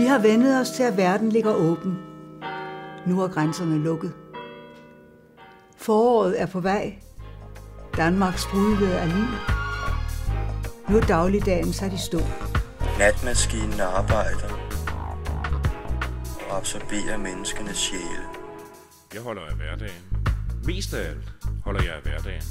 Vi 0.00 0.06
har 0.06 0.18
vendet 0.18 0.60
os 0.60 0.70
til, 0.70 0.82
at 0.82 0.96
verden 0.96 1.28
ligger 1.28 1.54
åben. 1.54 1.98
Nu 3.06 3.20
er 3.20 3.28
grænserne 3.28 3.78
lukket. 3.78 4.12
Foråret 5.76 6.40
er 6.40 6.46
på 6.46 6.60
vej. 6.60 6.98
Danmark 7.96 8.38
sprudlede 8.38 8.98
af 8.98 9.08
liv. 9.08 9.28
Nu 10.88 10.96
er 10.96 11.00
dagligdagen 11.00 11.72
sat 11.72 11.92
i 11.92 11.98
stå. 11.98 12.18
Natmaskinen 12.98 13.80
arbejder 13.80 14.48
og 16.50 16.56
absorberer 16.56 17.16
menneskenes 17.16 17.76
sjæle. 17.76 18.24
Jeg 19.14 19.22
holder 19.22 19.42
af 19.42 19.56
hverdagen. 19.56 20.04
Mest 20.64 20.94
af 20.94 21.08
alt 21.08 21.32
holder 21.64 21.82
jeg 21.82 21.94
af 21.94 22.02
hverdagen. 22.02 22.42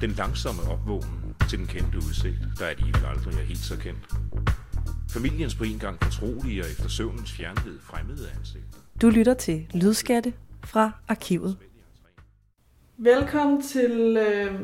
Den 0.00 0.10
langsomme 0.10 0.62
opvågen 0.62 1.34
til 1.48 1.58
den 1.58 1.66
kendte 1.66 1.98
udsigt, 1.98 2.38
der 2.58 2.66
alligevel 2.66 3.04
aldrig 3.04 3.34
er 3.34 3.44
helt 3.44 3.64
så 3.64 3.76
kendt. 3.76 4.08
Familiens 5.12 5.54
på 5.54 5.64
en 5.64 5.78
gang 5.78 5.98
fortrolige 6.02 6.62
og 6.62 6.68
efter 6.70 6.88
søvnens 6.88 7.32
fjernhed 7.32 7.78
fremmede 7.80 8.28
ansigter. 8.38 8.78
Du 9.02 9.08
lytter 9.08 9.34
til 9.34 9.66
Lydskatte 9.74 10.32
fra 10.64 10.90
Arkivet. 11.08 11.56
Velkommen 12.96 13.62
til 13.62 14.16
øh, 14.16 14.60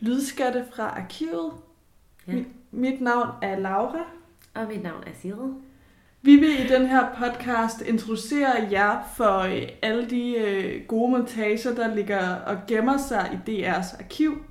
Lydskatte 0.00 0.64
fra 0.74 0.88
Arkivet. 0.88 1.52
Ja. 2.26 2.32
Mit, 2.32 2.46
mit 2.70 3.00
navn 3.00 3.28
er 3.42 3.58
Laura. 3.58 4.04
Og 4.54 4.68
mit 4.68 4.82
navn 4.82 5.02
er 5.06 5.10
Sigrid. 5.22 5.52
Vi 6.22 6.36
vil 6.36 6.64
i 6.64 6.68
den 6.68 6.86
her 6.86 7.14
podcast 7.18 7.80
introducere 7.80 8.68
jer 8.70 9.02
for 9.16 9.38
øh, 9.38 9.68
alle 9.82 10.10
de 10.10 10.34
øh, 10.36 10.86
gode 10.86 11.10
montager, 11.10 11.74
der 11.74 11.94
ligger 11.94 12.34
og 12.34 12.56
gemmer 12.66 12.96
sig 13.08 13.40
i 13.46 13.62
DR's 13.62 13.98
arkiv. 13.98 14.44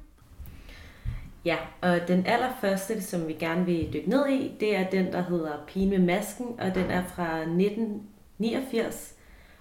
Ja, 1.47 1.57
og 1.81 2.07
den 2.07 2.25
allerførste, 2.25 3.01
som 3.01 3.27
vi 3.27 3.33
gerne 3.33 3.65
vil 3.65 3.93
dykke 3.93 4.09
ned 4.09 4.27
i, 4.27 4.51
det 4.59 4.75
er 4.75 4.89
den, 4.89 5.05
der 5.13 5.21
hedder 5.21 5.51
Pigen 5.67 5.89
med 5.89 5.99
masken, 5.99 6.45
og 6.59 6.75
den 6.75 6.91
er 6.91 7.03
fra 7.03 7.39
1989, 7.39 9.13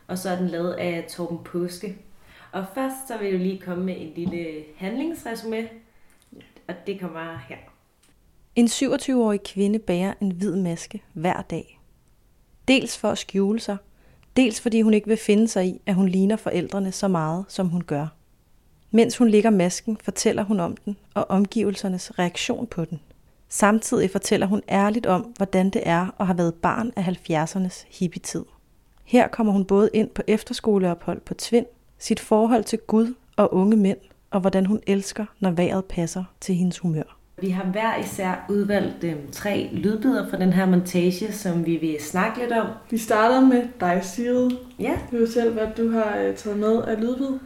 og 0.07 0.19
så 0.19 0.31
er 0.31 0.37
den 0.37 0.49
lavet 0.49 0.73
af 0.73 1.05
Torben 1.09 1.39
Påske. 1.45 1.97
Og 2.53 2.65
først 2.75 3.09
så 3.09 3.19
vil 3.19 3.29
jeg 3.29 3.39
lige 3.39 3.59
komme 3.59 3.85
med 3.85 3.95
en 3.99 4.13
lille 4.17 4.65
handlingsresume, 4.77 5.69
og 6.69 6.75
det 6.87 7.01
kommer 7.01 7.39
her. 7.49 7.57
En 8.55 8.67
27-årig 8.67 9.43
kvinde 9.43 9.79
bærer 9.79 10.15
en 10.21 10.31
hvid 10.31 10.57
maske 10.57 11.03
hver 11.13 11.43
dag. 11.43 11.81
Dels 12.69 12.99
for 12.99 13.09
at 13.09 13.19
skjule 13.19 13.61
sig, 13.61 13.77
dels 14.37 14.61
fordi 14.61 14.83
hun 14.83 14.95
ikke 14.95 15.09
vil 15.09 15.17
finde 15.17 15.49
sig 15.49 15.67
i, 15.67 15.81
at 15.87 15.95
hun 15.95 16.09
ligner 16.09 16.37
forældrene 16.37 16.93
så 16.93 17.09
meget, 17.09 17.45
som 17.49 17.69
hun 17.69 17.83
gør. 17.83 18.16
Mens 18.91 19.17
hun 19.17 19.29
ligger 19.29 19.51
masken, 19.51 19.99
fortæller 20.03 20.43
hun 20.43 20.61
om 20.61 20.77
den 20.77 20.97
og 21.15 21.31
omgivelsernes 21.31 22.19
reaktion 22.19 22.67
på 22.67 22.85
den. 22.85 23.01
Samtidig 23.49 24.11
fortæller 24.11 24.47
hun 24.47 24.63
ærligt 24.69 25.07
om, 25.07 25.21
hvordan 25.37 25.71
det 25.71 25.83
er 25.85 26.07
at 26.21 26.27
have 26.27 26.39
været 26.39 26.55
barn 26.55 26.93
af 26.97 27.03
70'ernes 27.03 27.87
hippietid. 27.99 28.45
Her 29.05 29.29
kommer 29.29 29.53
hun 29.53 29.65
både 29.65 29.91
ind 29.93 30.11
på 30.11 30.23
efterskoleophold 30.27 31.21
på 31.21 31.35
Tvind, 31.35 31.67
sit 31.99 32.21
forhold 32.21 32.65
til 32.65 32.79
Gud 32.79 33.15
og 33.37 33.55
unge 33.55 33.77
mænd, 33.77 33.99
og 34.31 34.41
hvordan 34.41 34.67
hun 34.67 34.81
elsker, 34.87 35.27
når 35.41 35.51
vejret 35.51 35.85
passer 35.85 36.25
til 36.41 36.55
hendes 36.55 36.79
humør. 36.79 37.17
Vi 37.41 37.51
har 37.51 37.65
hver 37.65 37.99
især 37.99 38.47
udvalgt 38.49 39.05
øhm, 39.05 39.31
tre 39.33 39.71
lydbider 39.73 40.31
fra 40.31 40.39
den 40.39 40.53
her 40.53 40.67
montage, 40.67 41.33
som 41.33 41.67
vi 41.67 41.77
vil 41.77 41.97
snakke 42.01 42.41
lidt 42.41 42.53
om. 42.53 42.67
Vi 42.91 42.99
starter 42.99 43.41
med 43.41 43.63
dig, 43.81 44.01
Sigrid. 44.03 44.51
Ja, 44.79 44.93
jo 45.13 45.27
selv, 45.27 45.53
hvad 45.53 45.67
du 45.77 45.91
har 45.91 46.19
øh, 46.19 46.35
taget 46.35 46.59
med 46.59 46.83
af 46.83 47.01
lydbid. 47.01 47.39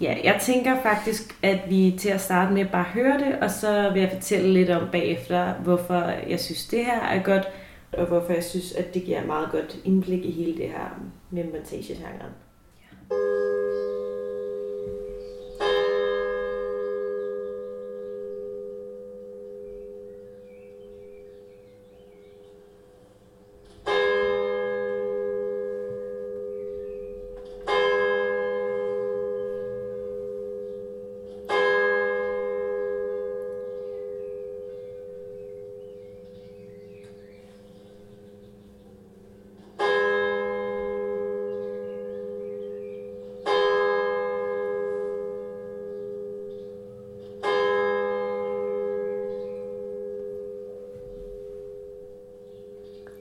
Ja, 0.00 0.16
jeg 0.24 0.38
tænker 0.40 0.82
faktisk, 0.82 1.36
at 1.42 1.58
vi 1.68 1.96
til 1.98 2.08
at 2.08 2.20
starte 2.20 2.54
med 2.54 2.64
bare 2.64 2.84
hører 2.84 3.18
det, 3.18 3.38
og 3.42 3.50
så 3.50 3.90
vil 3.92 4.02
jeg 4.02 4.10
fortælle 4.12 4.52
lidt 4.52 4.70
om 4.70 4.88
bagefter, 4.92 5.54
hvorfor 5.54 6.12
jeg 6.28 6.40
synes, 6.40 6.66
det 6.66 6.84
her 6.84 7.00
er 7.00 7.22
godt, 7.22 7.48
og 7.92 8.06
hvorfor 8.06 8.32
jeg 8.32 8.44
synes, 8.44 8.72
at 8.72 8.94
det 8.94 9.04
giver 9.04 9.26
meget 9.26 9.50
godt 9.50 9.76
indblik 9.84 10.24
i 10.24 10.30
hele 10.30 10.56
det 10.56 10.68
her 10.68 11.02
med 11.30 11.44
montagegenren. 11.44 12.32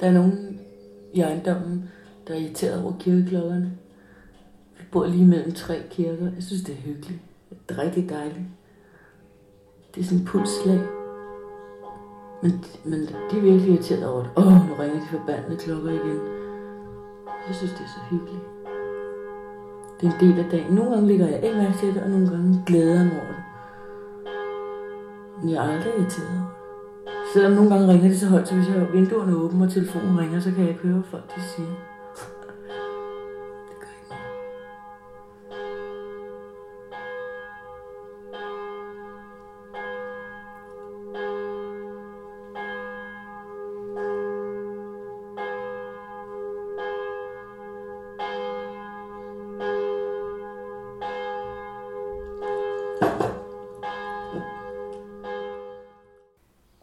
Der 0.01 0.07
er 0.07 0.11
nogen 0.11 0.59
i 1.13 1.21
ejendommen, 1.21 1.89
der 2.27 2.33
er 2.33 2.37
irriteret 2.37 2.83
over 2.83 2.93
kirkeklokkerne. 2.99 3.71
Vi 4.77 4.83
bor 4.91 5.05
lige 5.05 5.25
mellem 5.25 5.51
tre 5.51 5.81
kirker. 5.89 6.31
Jeg 6.35 6.43
synes, 6.43 6.63
det 6.63 6.73
er 6.73 6.77
hyggeligt. 6.77 7.19
Det 7.69 7.77
er 7.77 7.83
rigtig 7.83 8.09
dejligt. 8.09 8.45
Det 9.95 10.01
er 10.01 10.05
sådan 10.05 10.19
et 10.19 10.25
pulsslag. 10.25 10.79
Men, 12.43 12.65
men 12.85 13.01
de 13.01 13.37
er 13.37 13.41
virkelig 13.41 13.73
irriteret 13.73 14.07
over 14.07 14.23
det. 14.23 14.31
Åh, 14.37 14.47
oh, 14.47 14.69
nu 14.69 14.73
ringer 14.73 14.99
de 14.99 15.17
forbandede 15.17 15.57
klokker 15.57 15.91
igen. 15.91 16.19
Jeg 17.47 17.55
synes, 17.55 17.71
det 17.71 17.81
er 17.81 17.93
så 17.97 18.01
hyggeligt. 18.09 18.43
Det 20.01 20.07
er 20.07 20.13
en 20.13 20.19
del 20.19 20.39
af 20.45 20.51
dagen. 20.51 20.73
Nogle 20.73 20.91
gange 20.91 21.07
ligger 21.07 21.27
jeg 21.27 21.43
ikke 21.43 21.57
mærke 21.57 21.77
til 21.77 21.93
det, 21.93 22.03
og 22.03 22.09
nogle 22.09 22.29
gange 22.29 22.63
glæder 22.65 22.95
jeg 22.95 23.05
mig 23.05 23.13
over 23.13 23.31
det. 23.31 23.43
Men 25.39 25.49
jeg 25.49 25.65
er 25.65 25.71
aldrig 25.71 25.93
irriteret 25.97 26.29
det. 26.29 26.50
Selvom 27.33 27.51
nogle 27.51 27.69
gange 27.69 27.87
ringer 27.93 28.09
det 28.09 28.19
så 28.19 28.27
højt, 28.27 28.47
så 28.47 28.55
hvis 28.55 28.67
jeg 28.67 28.75
har 28.75 28.87
vinduerne 28.93 29.35
åbne 29.35 29.65
og 29.65 29.71
telefonen 29.71 30.19
ringer, 30.19 30.39
så 30.39 30.51
kan 30.51 30.59
jeg 30.59 30.69
ikke 30.69 30.81
høre, 30.81 30.93
hvad 30.93 31.03
folk 31.11 31.35
de 31.35 31.41
siger. 31.55 31.90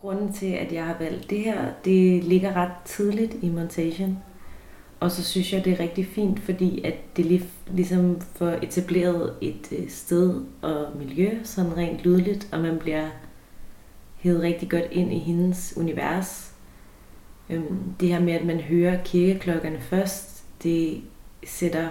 Grunden 0.09 0.33
til, 0.33 0.47
at 0.47 0.73
jeg 0.73 0.85
har 0.85 0.97
valgt 0.99 1.31
det 1.31 1.39
her, 1.39 1.65
det 1.85 2.25
ligger 2.25 2.57
ret 2.57 2.73
tidligt 2.85 3.37
i 3.43 3.49
montagen. 3.49 4.19
Og 5.01 5.11
så 5.11 5.25
synes 5.25 5.53
jeg, 5.53 5.65
det 5.65 5.73
er 5.73 5.81
rigtig 5.81 6.07
fint, 6.07 6.41
fordi 6.41 6.83
at 6.85 6.95
det 7.17 7.27
lige, 7.27 7.45
ligesom 7.75 8.21
får 8.35 8.49
etableret 8.49 9.35
et 9.41 9.73
øh, 9.73 9.89
sted 9.89 10.45
og 10.63 10.87
miljø, 10.99 11.39
sådan 11.45 11.77
rent 11.77 12.01
lydligt, 12.05 12.49
og 12.53 12.61
man 12.61 12.79
bliver 12.79 13.09
hævet 14.17 14.43
rigtig 14.43 14.71
godt 14.71 14.87
ind 14.91 15.13
i 15.13 15.19
hendes 15.19 15.75
univers. 15.77 16.53
Øhm, 17.51 17.79
det 18.01 18.09
her 18.09 18.21
med, 18.21 18.33
at 18.33 18.45
man 18.45 18.61
hører 18.61 19.03
kirkeklokkerne 19.05 19.81
først, 19.81 20.45
det 20.63 21.01
sætter 21.47 21.91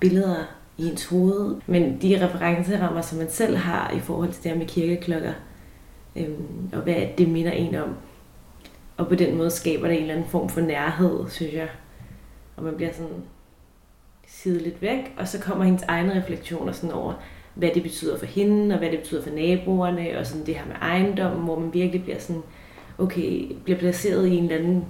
billeder 0.00 0.44
i 0.78 0.86
ens 0.86 1.06
hoved. 1.06 1.56
Men 1.66 2.02
de 2.02 2.26
referencerammer, 2.26 3.00
som 3.00 3.18
man 3.18 3.30
selv 3.30 3.56
har 3.56 3.90
i 3.90 4.00
forhold 4.00 4.32
til 4.32 4.42
det 4.42 4.50
her 4.52 4.58
med 4.58 4.66
kirkeklokker, 4.66 5.32
øhm, 6.18 6.70
og 6.72 6.80
hvad 6.80 7.06
det 7.18 7.28
minder 7.28 7.52
en 7.52 7.74
om. 7.74 7.94
Og 8.96 9.08
på 9.08 9.14
den 9.14 9.36
måde 9.36 9.50
skaber 9.50 9.86
det 9.86 9.96
en 9.96 10.02
eller 10.02 10.14
anden 10.14 10.30
form 10.30 10.48
for 10.48 10.60
nærhed, 10.60 11.30
synes 11.30 11.54
jeg. 11.54 11.68
Og 12.56 12.64
man 12.64 12.74
bliver 12.74 12.92
sådan 12.92 13.22
sidet 14.26 14.62
lidt 14.62 14.82
væk, 14.82 15.14
og 15.18 15.28
så 15.28 15.40
kommer 15.40 15.64
hendes 15.64 15.82
egne 15.82 16.20
refleksioner 16.20 16.72
sådan 16.72 16.92
over, 16.92 17.12
hvad 17.54 17.70
det 17.74 17.82
betyder 17.82 18.18
for 18.18 18.26
hende, 18.26 18.74
og 18.74 18.78
hvad 18.78 18.90
det 18.90 18.98
betyder 18.98 19.22
for 19.22 19.30
naboerne, 19.30 20.18
og 20.18 20.26
sådan 20.26 20.46
det 20.46 20.54
her 20.54 20.66
med 20.66 20.74
ejendommen, 20.80 21.44
hvor 21.44 21.58
man 21.58 21.74
virkelig 21.74 22.02
bliver 22.02 22.18
sådan, 22.18 22.42
okay, 22.98 23.52
bliver 23.64 23.78
placeret 23.78 24.26
i 24.26 24.36
en 24.36 24.44
eller 24.44 24.56
anden 24.56 24.84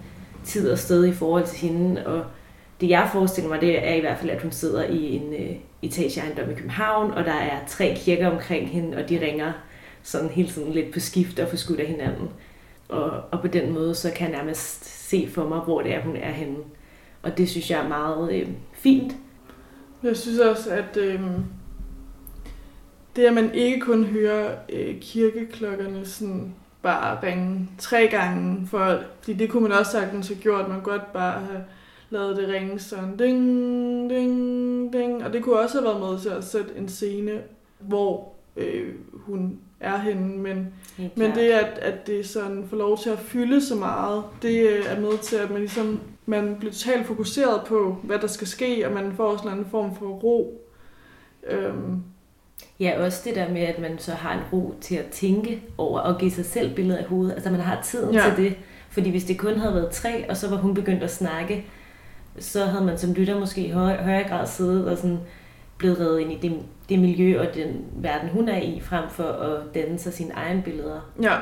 tid 0.44 0.70
og 0.70 0.78
sted 0.78 1.06
i 1.06 1.12
forhold 1.12 1.44
til 1.44 1.69
hende, 1.69 2.06
og 2.06 2.25
det 2.81 2.88
jeg 2.88 3.08
forestiller 3.12 3.50
mig, 3.50 3.61
det 3.61 3.88
er 3.88 3.94
i 3.94 4.00
hvert 4.00 4.19
fald, 4.19 4.31
at 4.31 4.43
hun 4.43 4.52
sidder 4.52 4.84
i 4.84 5.17
en 5.17 5.34
øh, 5.34 5.56
etageejendom 5.82 6.50
i 6.50 6.55
København, 6.55 7.11
og 7.11 7.25
der 7.25 7.34
er 7.34 7.58
tre 7.67 7.94
kirker 7.96 8.31
omkring 8.31 8.69
hende, 8.69 8.96
og 8.96 9.08
de 9.08 9.20
ringer 9.20 9.52
sådan 10.06 10.29
hele 10.29 10.49
tiden 10.49 10.73
lidt 10.73 10.93
på 10.93 11.00
skift 11.00 11.38
og 11.38 11.49
forskudt 11.49 11.81
af 11.81 11.87
hinanden. 11.87 12.29
Og, 12.88 13.11
og 13.31 13.41
på 13.41 13.47
den 13.47 13.73
måde, 13.73 13.94
så 13.94 14.12
kan 14.17 14.31
jeg 14.31 14.38
nærmest 14.38 14.85
se 15.08 15.29
for 15.29 15.49
mig, 15.49 15.61
hvor 15.61 15.82
det 15.82 15.94
er, 15.94 16.03
hun 16.03 16.17
er 16.17 16.31
henne. 16.31 16.58
Og 17.23 17.38
det 17.38 17.49
synes 17.49 17.70
jeg 17.70 17.85
er 17.85 17.88
meget 17.88 18.32
øh, 18.32 18.49
fint. 18.73 19.17
Jeg 20.03 20.17
synes 20.17 20.38
også, 20.38 20.70
at 20.70 20.97
øh, 20.97 21.20
det, 23.17 23.25
at 23.25 23.35
man 23.35 23.55
ikke 23.55 23.81
kun 23.81 24.05
hører 24.05 24.55
øh, 24.69 25.00
kirkeklokkerne 25.00 26.06
sådan 26.06 26.55
bare 26.82 27.19
ringe 27.23 27.69
tre 27.79 28.09
gange, 28.11 28.67
for, 28.67 28.99
fordi 29.20 29.32
det 29.32 29.50
kunne 29.50 29.62
man 29.62 29.79
også 29.79 29.93
sagtens 29.93 30.29
have 30.29 30.41
gjort. 30.41 30.69
Man 30.69 30.81
godt 30.81 31.12
bare 31.12 31.41
have 31.41 31.64
lavet 32.11 32.37
det 32.37 32.49
ringe 32.49 32.79
sådan 32.79 33.17
ding, 33.17 34.11
ding, 34.11 34.93
ding. 34.93 35.25
Og 35.25 35.32
det 35.32 35.43
kunne 35.43 35.59
også 35.59 35.81
have 35.81 35.85
været 35.85 36.11
med 36.11 36.20
til 36.20 36.29
at 36.29 36.44
sætte 36.44 36.70
en 36.76 36.88
scene, 36.88 37.43
hvor 37.79 38.32
øh, 38.56 38.94
hun 39.12 39.59
er 39.81 39.99
henne, 39.99 40.38
men, 40.38 40.75
men 41.17 41.34
det, 41.34 41.50
at, 41.50 41.78
at 41.78 42.06
det 42.06 42.28
sådan 42.28 42.64
får 42.70 42.76
lov 42.76 42.99
til 42.99 43.11
at 43.11 43.19
fylde 43.19 43.67
så 43.67 43.75
meget, 43.75 44.25
det 44.43 44.69
øh, 44.69 44.84
er 44.88 45.00
med 45.00 45.19
til, 45.19 45.37
at 45.37 45.50
man 45.50 45.58
ligesom 45.58 46.00
man 46.26 46.56
bliver 46.58 46.73
totalt 46.73 47.06
fokuseret 47.06 47.61
på, 47.67 47.96
hvad 48.02 48.19
der 48.19 48.26
skal 48.26 48.46
ske, 48.46 48.87
og 48.87 48.93
man 48.93 49.12
får 49.17 49.37
sådan 49.37 49.58
en 49.58 49.67
form 49.70 49.96
for 49.96 50.06
ro. 50.06 50.62
Øhm, 51.49 52.02
Ja, 52.81 53.05
også 53.05 53.23
det 53.25 53.34
der 53.34 53.52
med, 53.52 53.61
at 53.61 53.78
man 53.78 53.99
så 53.99 54.12
har 54.12 54.34
en 54.34 54.40
ro 54.52 54.75
til 54.81 54.96
at 54.96 55.06
tænke 55.06 55.62
over 55.78 56.00
og 56.00 56.19
give 56.19 56.31
sig 56.31 56.44
selv 56.44 56.75
billeder 56.75 57.00
i 57.00 57.05
hovedet. 57.05 57.32
Altså 57.32 57.50
man 57.50 57.61
har 57.61 57.82
tiden 57.82 58.14
ja. 58.14 58.23
til 58.28 58.44
det. 58.44 58.56
Fordi 58.90 59.11
hvis 59.11 59.25
det 59.25 59.38
kun 59.38 59.58
havde 59.58 59.75
været 59.75 59.90
tre, 59.90 60.31
og 60.31 60.37
så 60.37 60.50
var 60.50 60.56
hun 60.56 60.75
begyndt 60.75 61.02
at 61.02 61.11
snakke, 61.11 61.64
så 62.38 62.64
havde 62.64 62.84
man 62.84 62.99
som 62.99 63.12
lytter 63.12 63.40
måske 63.40 63.67
i 63.67 63.70
høj, 63.70 63.96
højere 63.96 64.28
grad 64.28 64.46
siddet 64.46 64.88
og 64.90 64.96
sådan 64.96 65.19
blevet 65.78 65.99
reddet 66.00 66.20
ind 66.20 66.32
i 66.32 66.38
det, 66.49 66.58
det 66.88 66.99
miljø 66.99 67.40
og 67.40 67.55
den 67.55 67.84
verden, 67.94 68.28
hun 68.28 68.49
er 68.49 68.61
i, 68.62 68.81
frem 68.81 69.11
for 69.11 69.25
at 69.25 69.75
danne 69.75 69.99
sig 69.99 70.12
sine 70.12 70.32
egne 70.34 70.62
billeder. 70.62 71.12
Ja. 71.23 71.37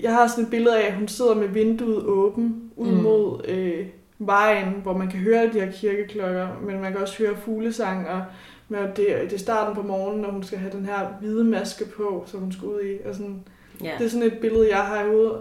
Jeg 0.00 0.12
har 0.14 0.26
sådan 0.26 0.44
et 0.44 0.50
billede 0.50 0.82
af, 0.82 0.86
at 0.86 0.94
hun 0.94 1.08
sidder 1.08 1.34
med 1.34 1.48
vinduet 1.48 2.04
åben 2.04 2.70
ud 2.76 2.90
mm. 2.92 3.02
Mod 3.02 3.40
øh, 3.48 3.86
vejen, 4.18 4.74
hvor 4.82 4.96
man 4.98 5.08
kan 5.10 5.18
høre 5.20 5.46
de 5.52 5.60
her 5.60 5.70
kirkeklokker, 5.72 6.48
men 6.62 6.80
man 6.80 6.92
kan 6.92 7.00
også 7.00 7.18
høre 7.18 7.36
fuglesang, 7.36 8.08
og 8.08 8.24
men 8.68 8.80
det, 8.82 8.96
det 8.96 9.32
er 9.32 9.38
starten 9.38 9.74
på 9.74 9.82
morgenen, 9.82 10.20
når 10.22 10.30
hun 10.30 10.42
skal 10.42 10.58
have 10.58 10.72
den 10.72 10.84
her 10.86 11.08
hvide 11.20 11.44
maske 11.44 11.84
på, 11.96 12.24
som 12.26 12.40
hun 12.40 12.52
skal 12.52 12.68
ud 12.68 12.80
i. 12.80 13.08
Og 13.08 13.14
sådan, 13.14 13.42
Ja. 13.84 13.92
Det 13.98 14.04
er 14.06 14.10
sådan 14.10 14.26
et 14.26 14.38
billede, 14.40 14.68
jeg 14.70 14.84
har 14.86 15.04
ude, 15.06 15.40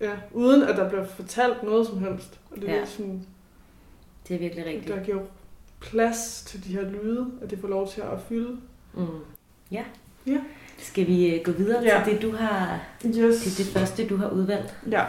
ja, 0.00 0.10
uden 0.32 0.62
at 0.62 0.76
der 0.76 0.88
bliver 0.88 1.04
fortalt 1.04 1.62
noget 1.62 1.86
som 1.86 1.98
helst. 1.98 2.40
Og 2.50 2.56
det 2.60 2.68
er 2.68 2.72
Ja. 2.72 2.78
ja. 2.78 2.84
sådan, 2.86 3.22
Det 4.28 4.34
er 4.34 4.38
virkelig 4.38 4.66
rigtigt. 4.66 4.88
der 4.94 5.04
giver 5.04 5.20
plads 5.84 6.44
til 6.46 6.64
de 6.64 6.68
her 6.68 6.90
lyde, 6.90 7.26
at 7.42 7.50
det 7.50 7.58
får 7.58 7.68
lov 7.68 7.88
til 7.88 8.00
at 8.00 8.20
fylde. 8.28 8.56
Mm. 8.94 9.06
Ja. 9.70 9.84
Ja. 10.26 10.40
Skal 10.78 11.06
vi 11.06 11.34
øh, 11.34 11.44
gå 11.44 11.52
videre 11.52 11.82
Ja. 11.82 12.02
til 12.04 12.14
det, 12.14 12.22
du 12.22 12.30
har, 12.36 12.86
Yes. 13.06 13.42
til 13.42 13.66
det 13.66 13.72
første, 13.72 14.08
du 14.08 14.16
har 14.16 14.28
udvalgt? 14.30 14.74
Ja. 14.90 15.04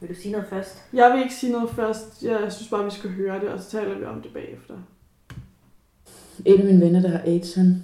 Vil 0.00 0.08
du 0.10 0.14
sige 0.14 0.32
noget 0.32 0.46
først? 0.50 0.82
Jeg 0.92 1.12
vil 1.14 1.22
ikke 1.22 1.34
sige 1.34 1.52
noget 1.52 1.70
først. 1.70 2.22
Jeg 2.22 2.52
synes 2.52 2.68
bare, 2.70 2.84
vi 2.84 2.90
skal 2.90 3.10
høre 3.10 3.40
det, 3.40 3.48
og 3.48 3.60
så 3.60 3.70
taler 3.70 3.98
vi 3.98 4.04
om 4.04 4.22
det 4.22 4.32
bagefter. 4.32 4.74
En 6.44 6.58
af 6.60 6.64
mine 6.66 6.80
venner, 6.80 7.00
der 7.02 7.08
har 7.08 7.22
AIDS, 7.24 7.54
han... 7.54 7.82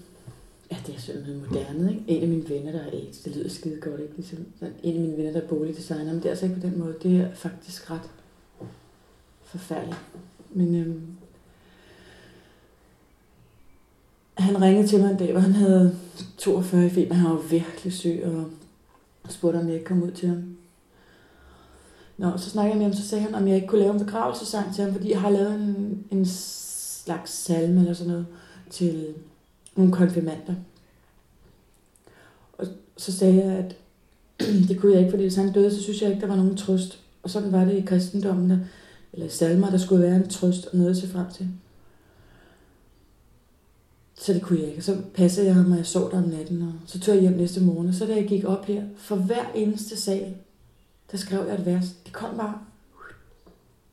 Ja, 0.73 0.77
det 0.87 0.95
er 0.95 0.99
simpelthen 1.01 1.39
moderne, 1.49 1.91
ikke? 1.93 2.05
En 2.09 2.23
af 2.23 2.29
mine 2.29 2.49
venner, 2.49 2.73
der 2.73 2.83
har 2.83 2.91
AIDS, 2.91 3.19
det 3.19 3.37
lyder 3.37 3.49
skide 3.49 3.81
godt, 3.81 4.01
ikke? 4.01 4.15
Ligesom 4.17 4.39
sådan 4.59 4.75
en 4.83 4.95
af 4.95 5.01
mine 5.01 5.17
venner, 5.17 5.33
der 5.33 5.41
er 5.41 5.47
boligdesigner, 5.49 6.05
men 6.05 6.15
det 6.17 6.25
er 6.25 6.31
altså 6.31 6.45
ikke 6.47 6.61
på 6.61 6.67
den 6.67 6.79
måde. 6.79 6.95
Det 7.03 7.21
er 7.21 7.35
faktisk 7.35 7.91
ret 7.91 8.11
forfærdeligt. 9.45 9.97
Men 10.51 10.75
øhm, 10.75 11.01
han 14.35 14.63
ringede 14.63 14.89
til 14.89 15.01
mig 15.01 15.11
en 15.11 15.17
dag, 15.17 15.33
hvor 15.33 15.41
han 15.41 15.53
havde 15.53 15.97
42 16.39 16.87
i 16.87 16.91
feber. 16.91 17.15
Han 17.15 17.31
var 17.31 17.43
virkelig 17.51 17.93
syg, 17.93 18.23
og 18.25 19.33
spurgte, 19.33 19.57
om 19.57 19.67
jeg 19.67 19.75
ikke 19.75 19.87
kom 19.87 20.03
ud 20.03 20.11
til 20.11 20.29
ham. 20.29 20.57
Nå, 22.19 22.37
så 22.37 22.51
snakkede 22.51 22.71
jeg 22.71 22.79
med 22.79 22.87
ham, 22.87 23.03
så 23.03 23.09
sagde 23.09 23.25
han, 23.25 23.35
om 23.35 23.49
jeg 23.49 23.57
ikke 23.57 23.69
kunne 23.69 23.81
lave 23.81 23.93
en 23.93 24.05
begravelsesang 24.05 24.75
til 24.75 24.85
ham, 24.85 24.93
fordi 24.93 25.11
jeg 25.11 25.21
har 25.21 25.31
lavet 25.31 25.55
en, 25.55 26.05
en 26.11 26.27
slags 26.27 27.33
salme 27.33 27.81
eller 27.81 27.95
sådan 27.95 28.13
noget 28.13 28.27
til 28.71 29.15
nogle 29.77 29.93
konfirmander. 29.93 30.55
Og 32.59 32.67
så 32.97 33.13
sagde 33.13 33.45
jeg, 33.45 33.53
at 33.53 33.77
det 34.69 34.81
kunne 34.81 34.93
jeg 34.93 35.01
ikke, 35.01 35.11
fordi 35.11 35.23
hvis 35.23 35.37
han 35.37 35.53
døde, 35.53 35.75
så 35.75 35.83
synes 35.83 36.03
jeg 36.03 36.11
ikke, 36.11 36.21
der 36.21 36.27
var 36.27 36.37
nogen 36.37 36.57
trøst. 36.57 37.01
Og 37.23 37.31
sådan 37.31 37.53
var 37.53 37.65
det 37.65 37.75
i 37.75 37.81
kristendommen, 37.87 38.51
der, 38.51 38.59
eller 39.13 39.27
i 39.27 39.31
salmer, 39.31 39.71
der 39.71 39.79
skulle 39.79 40.03
være 40.03 40.17
en 40.17 40.29
trøst 40.29 40.67
og 40.67 40.77
noget 40.77 40.91
at 40.91 40.97
se 40.97 41.09
frem 41.09 41.27
til. 41.35 41.49
Så 44.15 44.33
det 44.33 44.43
kunne 44.43 44.61
jeg 44.61 44.69
ikke. 44.69 44.83
Så 44.83 45.03
passede 45.15 45.47
jeg 45.47 45.55
ham, 45.55 45.73
og 45.73 45.77
jeg 45.77 45.87
sov 45.87 46.11
der 46.11 46.23
om 46.23 46.29
natten, 46.29 46.63
og 46.63 46.73
så 46.87 47.01
tog 47.01 47.15
jeg 47.15 47.23
hjem 47.23 47.33
næste 47.33 47.61
morgen. 47.61 47.89
Og 47.89 47.95
så 47.95 48.07
da 48.07 48.15
jeg 48.15 48.29
gik 48.29 48.45
op 48.45 48.65
her, 48.65 48.85
for 48.97 49.17
hver 49.17 49.53
eneste 49.55 49.97
sal, 49.97 50.37
der 51.13 51.17
skrev 51.17 51.47
jeg 51.47 51.55
et 51.55 51.67
vers. 51.67 51.93
Det 52.05 52.13
kom 52.13 52.37
bare. 52.37 52.59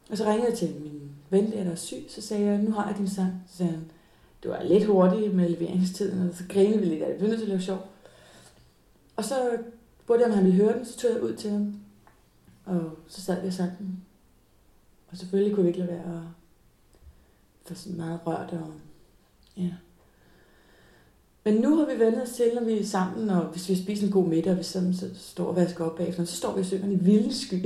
Og 0.10 0.18
så 0.18 0.26
ringede 0.26 0.50
jeg 0.50 0.58
til 0.58 0.76
min 0.82 1.12
ven, 1.30 1.52
der 1.52 1.72
er 1.72 1.76
syg, 1.76 2.06
så 2.10 2.22
sagde 2.22 2.46
jeg, 2.46 2.62
nu 2.62 2.72
har 2.72 2.88
jeg 2.88 2.98
din 2.98 3.10
sang. 3.10 3.44
Så 3.50 3.58
sagde 3.58 3.72
han, 3.72 3.92
du 4.44 4.50
var 4.50 4.64
lidt 4.64 4.86
hurtig 4.86 5.36
med 5.36 5.50
leveringstiden, 5.50 6.30
og 6.30 6.36
så 6.36 6.44
grinede 6.50 6.80
vi 6.80 6.86
lidt 6.86 7.04
af 7.04 7.14
det. 7.14 7.22
Vi 7.22 7.28
nødt 7.28 7.40
til 7.40 7.46
at 7.46 7.50
lave 7.50 7.62
sjov. 7.62 7.88
Og 9.16 9.26
så 9.26 9.58
spurgte 10.04 10.24
jeg, 10.24 10.32
om 10.32 10.36
han 10.36 10.46
ville 10.46 10.64
høre 10.64 10.78
den, 10.78 10.86
så 10.86 10.98
tog 10.98 11.12
jeg 11.12 11.24
ud 11.24 11.36
til 11.36 11.50
ham. 11.50 11.76
Og 12.66 12.98
så 13.08 13.22
sad 13.22 13.42
vi 13.42 13.48
og 13.48 13.54
sang 13.54 13.78
den. 13.78 14.04
Og 15.12 15.18
selvfølgelig 15.18 15.56
kunne 15.56 15.64
vi 15.64 15.70
ikke 15.70 15.80
lade 15.80 15.92
være 15.92 16.18
at 16.18 16.24
få 17.68 17.74
sådan 17.74 17.98
meget 17.98 18.20
rørt. 18.26 18.54
Og, 18.54 18.74
ja. 19.58 19.70
Men 21.44 21.54
nu 21.54 21.76
har 21.76 21.86
vi 21.86 22.00
vendt 22.00 22.22
os 22.22 22.30
til, 22.30 22.52
når 22.56 22.64
vi 22.64 22.80
er 22.80 22.86
sammen, 22.86 23.30
og 23.30 23.46
hvis 23.46 23.70
vi 23.70 23.76
spiser 23.76 24.06
en 24.06 24.14
god 24.14 24.28
middag, 24.28 24.52
og 24.52 24.58
vi 24.58 24.64
sådan, 24.64 24.94
så 24.94 25.10
står 25.16 25.46
og 25.46 25.56
vasker 25.56 25.86
op 25.86 25.96
bagefter, 25.96 26.26
så 26.26 26.36
står 26.36 26.54
vi 26.54 26.60
og 26.60 26.66
synger 26.66 26.86
den 26.86 26.92
i 26.92 27.04
vilde 27.04 27.36
sky. 27.36 27.66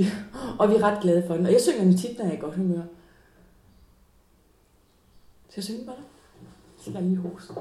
Og 0.58 0.70
vi 0.70 0.74
er 0.74 0.82
ret 0.82 1.02
glade 1.02 1.24
for 1.26 1.34
den. 1.34 1.46
Og 1.46 1.52
jeg 1.52 1.60
synger 1.60 1.84
den 1.84 1.96
tit, 1.96 2.18
når 2.18 2.24
jeg 2.24 2.32
er 2.32 2.38
i 2.38 2.40
godt 2.40 2.54
humør. 2.54 2.82
Skal 5.48 5.60
jeg 5.60 5.64
synge 5.64 5.86
bare? 5.86 5.96
Så 6.80 6.90
jeg 6.90 7.02
lige 7.02 7.16
hoste. 7.16 7.54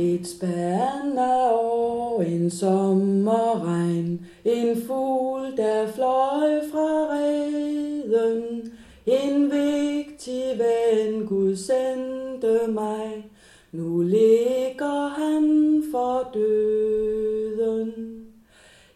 Et 0.00 0.26
spænder 0.26 1.52
år, 1.52 2.22
en 2.22 2.50
sommerregn, 2.50 4.26
en 4.44 4.82
fugl, 4.86 5.56
der 5.56 5.86
fløj 5.86 6.60
fra 6.72 7.08
reden, 7.10 8.72
en 9.06 9.50
vigtig 9.50 10.42
ven, 10.58 11.26
Gud 11.26 11.56
sendte 11.56 12.60
mig, 12.68 13.30
nu 13.72 14.02
ligger 14.02 15.08
han 15.08 15.82
for 15.92 16.30
døden. 16.34 17.92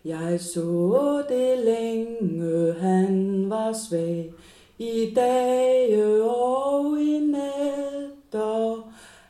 Jeg 0.04 0.40
så 0.40 1.22
det 1.28 1.58
længe, 1.64 2.72
han 2.72 3.44
var 3.50 3.72
svag, 3.88 4.32
i 4.78 5.12
dag 5.16 6.04
og 6.22 7.00
i 7.00 7.18
nat. 7.18 7.51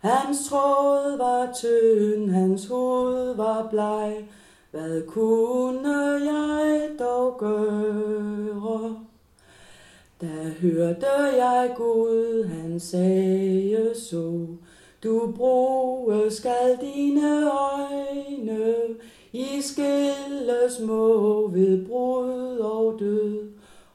Hans 0.02 0.49
tråd 0.49 1.18
var 1.18 1.52
tynd, 1.54 2.30
hans 2.30 2.66
hoved 2.66 3.37
var 3.37 3.68
bleg. 3.71 4.28
Hvad 4.71 5.06
kunne 5.06 5.97
jeg 6.25 6.90
dog 6.99 7.37
gøre? 7.38 8.97
Da 10.21 10.49
hørte 10.61 11.06
jeg 11.37 11.75
Gud, 11.76 12.44
han 12.44 12.80
sagde 12.80 13.94
så, 13.94 14.47
du 15.02 15.32
bruge 15.37 16.30
skal 16.30 16.78
dine 16.80 17.50
øjne, 17.50 18.75
i 19.32 19.47
skilles 19.61 20.80
må 20.87 21.49
ved 21.49 21.87
brud 21.87 22.59
og 22.59 22.97
død, 22.99 23.49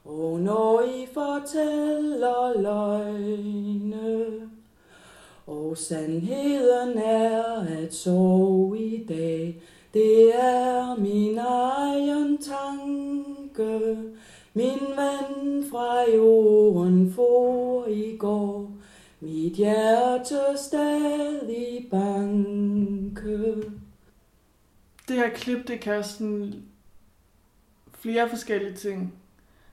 og 0.05 0.39
når 0.39 0.81
I 0.81 1.07
fortæller 1.13 2.61
løgne. 2.61 4.56
Og 5.47 5.77
sandheden 5.77 6.97
er, 6.97 7.43
at 7.61 7.93
sove 7.93 8.79
i 8.79 9.05
dag, 9.05 9.61
det 9.93 10.35
er 10.35 10.95
min 10.95 11.37
egen 11.37 12.37
tanke. 12.37 13.97
Min 14.53 14.79
ven 14.79 15.65
fra 15.71 16.11
jorden 16.15 17.13
for 17.13 17.85
i 17.85 18.17
går, 18.17 18.71
mit 19.19 19.53
hjerte 19.53 20.37
stadig 20.55 21.87
banke. 21.91 23.55
Det 25.07 25.15
her 25.15 25.29
klip, 25.29 25.67
det 25.67 25.79
kan 25.79 26.03
sådan 26.03 26.63
flere 27.91 28.29
forskellige 28.29 28.75
ting. 28.75 29.13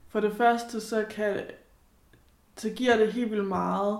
For 0.08 0.20
det 0.20 0.32
første, 0.32 0.80
så 0.80 1.04
kan 1.10 1.40
så 2.56 2.70
giver 2.70 2.96
det 2.96 3.12
helt 3.12 3.30
vildt 3.30 3.48
meget, 3.48 3.98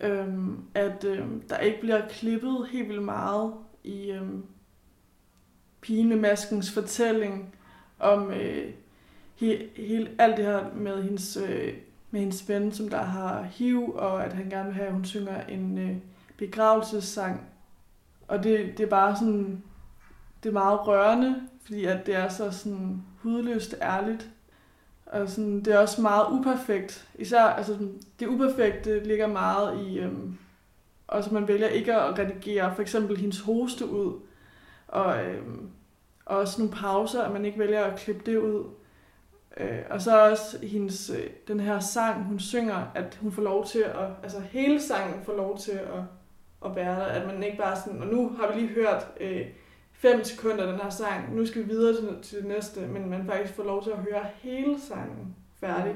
øhm, 0.00 0.64
at 0.74 1.04
øhm, 1.04 1.40
der 1.48 1.58
ikke 1.58 1.80
bliver 1.80 2.08
klippet 2.08 2.66
helt 2.70 2.88
vildt 2.88 3.02
meget 3.02 3.54
i 3.84 4.10
øhm, 4.10 4.44
pinemaskens 5.80 6.72
fortælling 6.72 7.54
om 7.98 8.30
øh, 8.30 8.70
he, 9.34 9.68
hele, 9.76 10.10
alt 10.18 10.36
det 10.36 10.44
her 10.44 10.74
med 10.74 11.02
hendes, 11.02 11.36
øh, 11.36 11.74
med 12.10 12.20
hendes 12.20 12.48
ven, 12.48 12.72
som 12.72 12.88
der 12.88 13.02
har 13.02 13.42
HIV, 13.42 13.94
og 13.94 14.24
at 14.24 14.32
han 14.32 14.50
gerne 14.50 14.66
vil 14.66 14.74
have, 14.74 14.86
at 14.86 14.92
hun 14.92 15.04
synger 15.04 15.46
en 15.46 15.78
øh, 15.78 15.96
begravelsessang. 16.36 17.40
Og 18.28 18.44
det, 18.44 18.78
det 18.78 18.84
er 18.84 18.90
bare 18.90 19.16
sådan 19.16 19.62
det 20.42 20.48
er 20.48 20.52
meget 20.52 20.86
rørende, 20.86 21.42
fordi 21.64 21.84
at 21.84 22.06
det 22.06 22.14
er 22.14 22.28
så 22.28 22.50
sådan 22.50 23.02
hudløst 23.16 23.74
ærligt. 23.82 24.30
Og 25.12 25.28
sådan, 25.28 25.60
det 25.64 25.74
er 25.74 25.78
også 25.78 26.02
meget 26.02 26.26
uperfekt. 26.30 27.08
Især 27.14 27.42
altså, 27.42 27.78
det 28.20 28.26
uperfekte 28.26 29.04
ligger 29.04 29.26
meget 29.26 29.86
i, 29.86 29.98
øhm, 29.98 30.38
også 31.08 31.34
man 31.34 31.48
vælger 31.48 31.68
ikke 31.68 31.94
at 31.94 32.18
redigere 32.18 32.74
for 32.74 32.82
eksempel 32.82 33.16
hendes 33.16 33.40
hoste 33.40 33.86
ud, 33.86 34.20
og, 34.88 35.24
øhm, 35.24 35.70
og 36.24 36.36
også 36.36 36.60
nogle 36.60 36.74
pauser, 36.74 37.22
at 37.22 37.32
man 37.32 37.44
ikke 37.44 37.58
vælger 37.58 37.84
at 37.84 37.98
klippe 37.98 38.30
det 38.30 38.38
ud. 38.38 38.64
Øh, 39.56 39.78
og 39.90 40.02
så 40.02 40.30
også 40.30 40.66
hendes, 40.66 41.10
øh, 41.10 41.30
den 41.48 41.60
her 41.60 41.80
sang, 41.80 42.24
hun 42.24 42.38
synger, 42.38 42.86
at 42.94 43.18
hun 43.20 43.32
får 43.32 43.42
lov 43.42 43.66
til 43.66 43.78
at, 43.78 44.08
altså 44.22 44.40
hele 44.40 44.82
sangen 44.82 45.24
får 45.24 45.36
lov 45.36 45.58
til 45.58 45.72
at, 45.72 46.02
at 46.64 46.76
være 46.76 47.00
der, 47.00 47.06
at 47.06 47.26
man 47.26 47.42
ikke 47.42 47.58
bare 47.58 47.76
sådan, 47.76 48.02
og 48.02 48.06
nu 48.06 48.28
har 48.28 48.52
vi 48.52 48.60
lige 48.60 48.74
hørt 48.74 49.08
øh, 49.20 49.46
fem 49.98 50.24
sekunder 50.24 50.66
den 50.66 50.80
her 50.80 50.90
sang, 50.90 51.34
nu 51.34 51.46
skal 51.46 51.62
vi 51.62 51.68
videre 51.68 51.96
til, 51.96 52.18
til 52.22 52.38
det 52.38 52.46
næste, 52.46 52.80
men 52.80 53.10
man 53.10 53.26
faktisk 53.26 53.54
får 53.54 53.64
lov 53.64 53.84
til 53.84 53.90
at 53.90 53.98
høre 53.98 54.26
hele 54.42 54.80
sangen 54.80 55.36
færdig. 55.60 55.94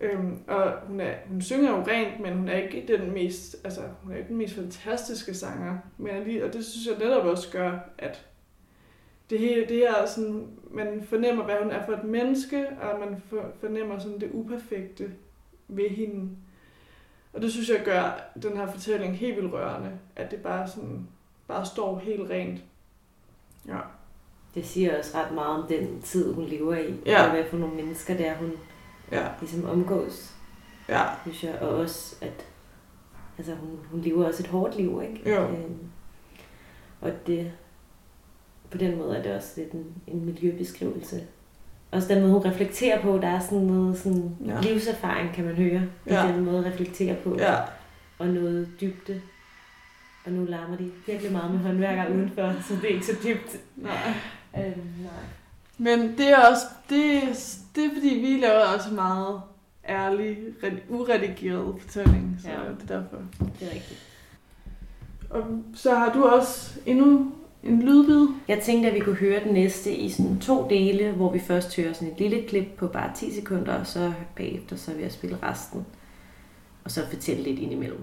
Øhm, 0.00 0.38
og 0.46 0.72
hun, 0.86 1.00
er, 1.00 1.14
hun 1.28 1.42
synger 1.42 1.70
jo 1.70 1.84
rent, 1.86 2.20
men 2.20 2.32
hun 2.32 2.48
er 2.48 2.56
ikke 2.56 2.84
den 2.88 3.10
mest, 3.10 3.56
altså, 3.64 3.80
hun 4.02 4.12
er 4.12 4.16
ikke 4.16 4.28
den 4.28 4.36
mest 4.36 4.54
fantastiske 4.54 5.34
sanger. 5.34 5.78
Men 5.98 6.24
lige, 6.24 6.44
og 6.44 6.52
det 6.52 6.64
synes 6.64 6.86
jeg 6.86 7.08
netop 7.08 7.26
også 7.26 7.50
gør, 7.52 7.78
at 7.98 8.26
det 9.30 9.38
hele, 9.38 9.66
det 9.68 9.76
her 9.76 10.06
sådan, 10.06 10.46
man 10.70 11.02
fornemmer, 11.02 11.44
hvad 11.44 11.56
hun 11.62 11.70
er 11.70 11.86
for 11.86 11.92
et 11.92 12.04
menneske, 12.04 12.66
og 12.68 13.00
man 13.00 13.22
fornemmer 13.60 13.98
sådan 13.98 14.20
det 14.20 14.30
uperfekte 14.32 15.10
ved 15.68 15.88
hende. 15.88 16.30
Og 17.32 17.42
det 17.42 17.52
synes 17.52 17.70
jeg 17.70 17.82
gør 17.84 18.30
den 18.42 18.56
her 18.56 18.66
fortælling 18.66 19.16
helt 19.16 19.36
vildt 19.36 19.52
rørende, 19.52 19.90
at 20.16 20.30
det 20.30 20.42
bare 20.42 20.68
sådan, 20.68 21.08
bare 21.48 21.66
står 21.66 21.98
helt 21.98 22.30
rent. 22.30 22.60
Ja. 23.68 23.78
Det 24.54 24.66
siger 24.66 24.98
også 24.98 25.18
ret 25.18 25.34
meget 25.34 25.62
om 25.62 25.68
den 25.68 26.02
tid, 26.02 26.34
hun 26.34 26.44
lever 26.44 26.76
i, 26.76 26.94
Ja. 27.06 27.24
og 27.24 27.30
hvad 27.30 27.44
for 27.50 27.56
nogle 27.56 27.74
mennesker 27.76 28.16
det 28.16 28.26
er, 28.28 28.34
hun 28.36 28.52
Ja. 29.12 29.26
ligesom 29.40 29.64
omgås, 29.64 30.34
Ja. 30.88 31.02
synes 31.22 31.44
jeg. 31.44 31.58
Og 31.60 31.68
også, 31.68 32.16
at 32.20 32.46
altså, 33.38 33.54
hun, 33.54 33.70
hun 33.90 34.00
lever 34.00 34.26
også 34.26 34.42
et 34.42 34.46
hårdt 34.48 34.76
liv, 34.76 35.02
ikke? 35.02 35.30
Jo. 35.30 35.42
Øhm, 35.42 35.78
og 37.00 37.10
det, 37.26 37.52
på 38.70 38.78
den 38.78 38.98
måde 38.98 39.16
er 39.16 39.22
det 39.22 39.34
også 39.34 39.52
lidt 39.56 39.72
en, 39.72 39.86
en 40.06 40.24
miljøbeskrivelse. 40.24 41.22
Også 41.90 42.14
den 42.14 42.20
måde, 42.22 42.32
hun 42.32 42.44
reflekterer 42.44 43.02
på, 43.02 43.18
der 43.18 43.28
er 43.28 43.40
sådan 43.40 43.58
noget 43.58 43.98
sådan 43.98 44.36
Ja. 44.46 44.54
ja. 44.54 44.60
livserfaring, 44.60 45.34
kan 45.34 45.44
man 45.44 45.54
høre, 45.54 45.82
i 46.06 46.10
Ja. 46.12 46.32
den 46.32 46.44
måde 46.44 46.58
at 46.58 46.64
reflektere 46.72 47.16
på. 47.24 47.36
Ja. 47.38 47.54
Og 48.18 48.26
noget 48.28 48.68
dybde. 48.80 49.20
Og 50.28 50.34
nu 50.34 50.44
larmer 50.44 50.76
de 50.76 50.90
virkelig 51.06 51.32
meget 51.32 51.50
med 51.50 51.60
håndværkere 51.60 52.14
udenfor, 52.14 52.54
så 52.68 52.74
det 52.74 52.84
er 52.90 52.94
ikke 52.94 53.06
så 53.06 53.16
dybt. 53.24 53.56
Nej. 53.76 54.12
Øhm, 54.56 54.82
nej. 55.02 55.10
Men 55.78 56.00
det 56.18 56.28
er 56.30 56.36
også, 56.50 56.62
det, 56.90 57.22
det 57.76 57.84
er 57.84 57.88
fordi, 57.94 58.08
vi 58.14 58.40
laver 58.40 58.60
også 58.76 58.94
meget 58.94 59.40
ærlig, 59.88 60.38
red- 60.62 60.78
uredigeret 60.88 61.74
fortælling, 61.82 62.38
så 62.42 62.48
ja. 62.48 62.54
det 62.54 62.90
er 62.90 63.00
derfor. 63.00 63.16
Det 63.60 63.68
er 63.68 63.74
rigtigt. 63.74 64.06
Og 65.30 65.44
så 65.74 65.94
har 65.94 66.12
du 66.12 66.24
også 66.24 66.80
endnu 66.86 67.32
en 67.62 67.82
lydbid. 67.82 68.26
Jeg 68.48 68.58
tænkte, 68.62 68.88
at 68.88 68.94
vi 68.94 69.00
kunne 69.00 69.16
høre 69.16 69.44
den 69.44 69.52
næste 69.54 69.94
i 69.96 70.08
sådan 70.10 70.38
to 70.40 70.68
dele, 70.70 71.12
hvor 71.12 71.32
vi 71.32 71.38
først 71.38 71.76
hører 71.76 71.92
sådan 71.92 72.08
et 72.12 72.18
lille 72.20 72.42
klip 72.48 72.66
på 72.76 72.86
bare 72.86 73.10
10 73.16 73.34
sekunder, 73.34 73.74
og 73.74 73.86
så 73.86 74.12
bagefter 74.36 74.76
så 74.76 74.92
vil 74.92 75.02
jeg 75.02 75.12
spille 75.12 75.38
resten. 75.42 75.86
Og 76.84 76.90
så 76.90 77.06
fortælle 77.10 77.42
lidt 77.42 77.58
indimellem. 77.58 78.00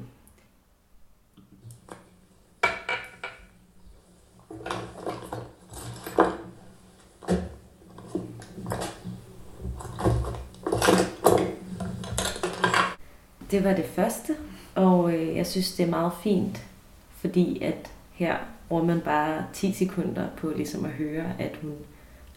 Det 13.55 13.63
var 13.63 13.73
det 13.73 13.85
første, 13.85 14.35
og 14.75 15.13
øh, 15.13 15.35
jeg 15.35 15.47
synes, 15.47 15.75
det 15.75 15.85
er 15.85 15.89
meget 15.89 16.11
fint, 16.23 16.65
fordi 17.09 17.63
at 17.63 17.91
her 18.11 18.37
bruger 18.69 18.83
man 18.83 19.01
bare 19.01 19.45
10 19.53 19.71
sekunder 19.71 20.27
på 20.37 20.53
ligesom 20.55 20.85
at 20.85 20.91
høre, 20.91 21.23
at 21.39 21.59
hun 21.61 21.73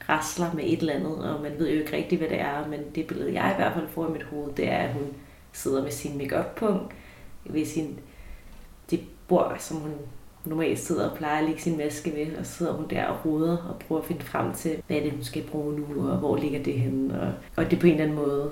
rasler 0.08 0.52
med 0.54 0.64
et 0.64 0.78
eller 0.78 0.94
andet, 0.94 1.34
og 1.34 1.42
man 1.42 1.52
ved 1.58 1.70
jo 1.70 1.80
ikke 1.80 1.96
rigtigt, 1.96 2.20
hvad 2.20 2.28
det 2.28 2.40
er, 2.40 2.68
men 2.68 2.80
det 2.94 3.06
billede, 3.06 3.34
jeg 3.34 3.52
i 3.52 3.56
hvert 3.56 3.72
fald 3.74 3.88
får 3.88 4.08
i 4.08 4.12
mit 4.12 4.22
hoved, 4.22 4.52
det 4.56 4.68
er, 4.68 4.76
at 4.76 4.92
hun 4.92 5.06
sidder 5.52 5.82
med 5.82 5.90
sin 5.90 6.18
make 6.18 6.44
punkt 6.56 6.94
ved 7.44 7.64
sin, 7.66 7.98
det 8.90 9.00
bord, 9.28 9.56
som 9.58 9.76
hun 9.76 9.92
normalt 10.44 10.78
sidder 10.78 11.10
og 11.10 11.16
plejer 11.16 11.38
at 11.38 11.44
lægge 11.44 11.62
sin 11.62 11.76
maske 11.76 12.12
ved, 12.14 12.36
og 12.36 12.46
sidder 12.46 12.72
hun 12.72 12.90
der 12.90 13.06
og 13.06 13.26
roder 13.26 13.56
og 13.56 13.78
prøver 13.78 14.00
at 14.00 14.06
finde 14.06 14.22
frem 14.22 14.54
til, 14.54 14.82
hvad 14.86 14.96
er 14.96 15.02
det, 15.02 15.12
hun 15.12 15.24
skal 15.24 15.42
bruge 15.42 15.80
nu, 15.80 16.10
og 16.10 16.18
hvor 16.18 16.36
ligger 16.36 16.62
det 16.62 16.74
henne, 16.74 17.20
og, 17.20 17.32
og 17.56 17.70
det 17.70 17.78
på 17.78 17.86
en 17.86 17.92
eller 17.92 18.04
anden 18.04 18.18
måde 18.18 18.50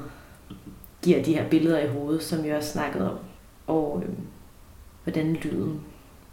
giver 1.02 1.22
de 1.22 1.34
her 1.34 1.48
billeder 1.48 1.78
i 1.78 1.88
hovedet, 1.88 2.22
som 2.22 2.44
jeg 2.44 2.56
også 2.56 2.72
snakkede 2.72 3.10
om, 3.10 3.18
og 3.66 4.02
øh, 4.02 4.14
hvordan 5.04 5.32
lyden 5.32 5.80